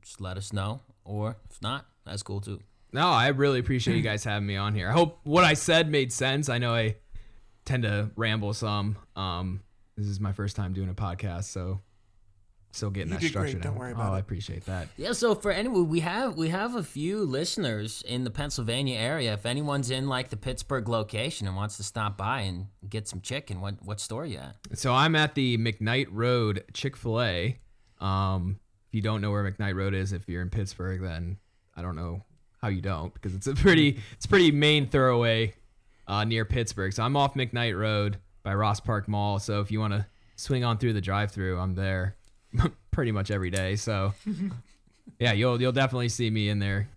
[0.00, 0.80] just let us know.
[1.04, 2.60] Or if not, that's cool too.
[2.92, 4.88] No, I really appreciate you guys having me on here.
[4.88, 6.48] I hope what I said made sense.
[6.48, 6.96] I know I
[7.64, 8.96] tend to ramble some.
[9.16, 9.60] Um,
[9.96, 11.80] this is my first time doing a podcast, so
[12.76, 13.62] still getting You that did structure great.
[13.62, 13.80] Don't down.
[13.80, 14.88] worry oh, about I appreciate that.
[14.96, 19.32] Yeah, so for anyone, we have we have a few listeners in the Pennsylvania area.
[19.34, 23.20] If anyone's in like the Pittsburgh location and wants to stop by and get some
[23.20, 24.56] chicken, what what store you at?
[24.74, 27.58] So I'm at the McKnight Road Chick Fil A.
[28.00, 31.38] Um, if you don't know where McKnight Road is, if you're in Pittsburgh, then
[31.74, 32.22] I don't know
[32.62, 35.52] how you don't because it's a pretty it's a pretty main thoroughway
[36.06, 36.92] uh, near Pittsburgh.
[36.92, 39.38] So I'm off McKnight Road by Ross Park Mall.
[39.38, 40.06] So if you want to
[40.36, 42.16] swing on through the drive-through, I'm there
[42.90, 43.76] pretty much every day.
[43.76, 44.14] So
[45.18, 46.88] yeah, you'll you'll definitely see me in there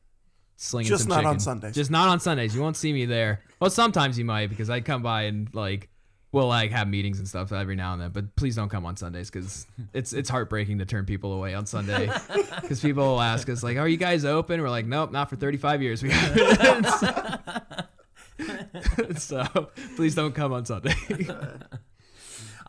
[0.57, 1.39] slinging Just some not on.
[1.39, 1.75] Sundays.
[1.75, 2.53] Just not on Sundays.
[2.55, 3.41] You won't see me there.
[3.59, 5.89] Well, sometimes you might because I come by and like
[6.31, 8.11] we'll like have meetings and stuff every now and then.
[8.11, 11.65] But please don't come on Sundays because it's it's heartbreaking to turn people away on
[11.65, 12.09] Sunday
[12.61, 15.35] because people will ask us like, "Are you guys open?" We're like, "Nope, not for
[15.35, 16.03] 35 years.
[16.03, 16.87] We haven't."
[19.17, 20.95] so please don't come on Sunday.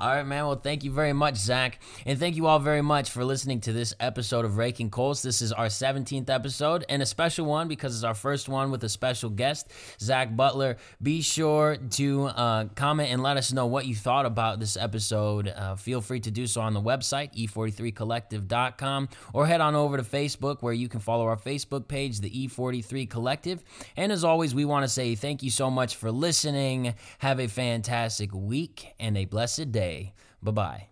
[0.00, 0.46] All right, man.
[0.46, 1.78] Well, thank you very much, Zach.
[2.06, 5.20] And thank you all very much for listening to this episode of Raking Coals.
[5.20, 8.82] This is our 17th episode and a special one because it's our first one with
[8.82, 9.70] a special guest,
[10.00, 10.78] Zach Butler.
[11.02, 15.48] Be sure to uh, comment and let us know what you thought about this episode.
[15.48, 20.02] Uh, feel free to do so on the website, e43collective.com, or head on over to
[20.02, 23.62] Facebook where you can follow our Facebook page, the E43 Collective.
[23.98, 26.94] And as always, we want to say thank you so much for listening.
[27.18, 30.12] Have a fantastic week and a blessed day.
[30.42, 30.89] Bye bye.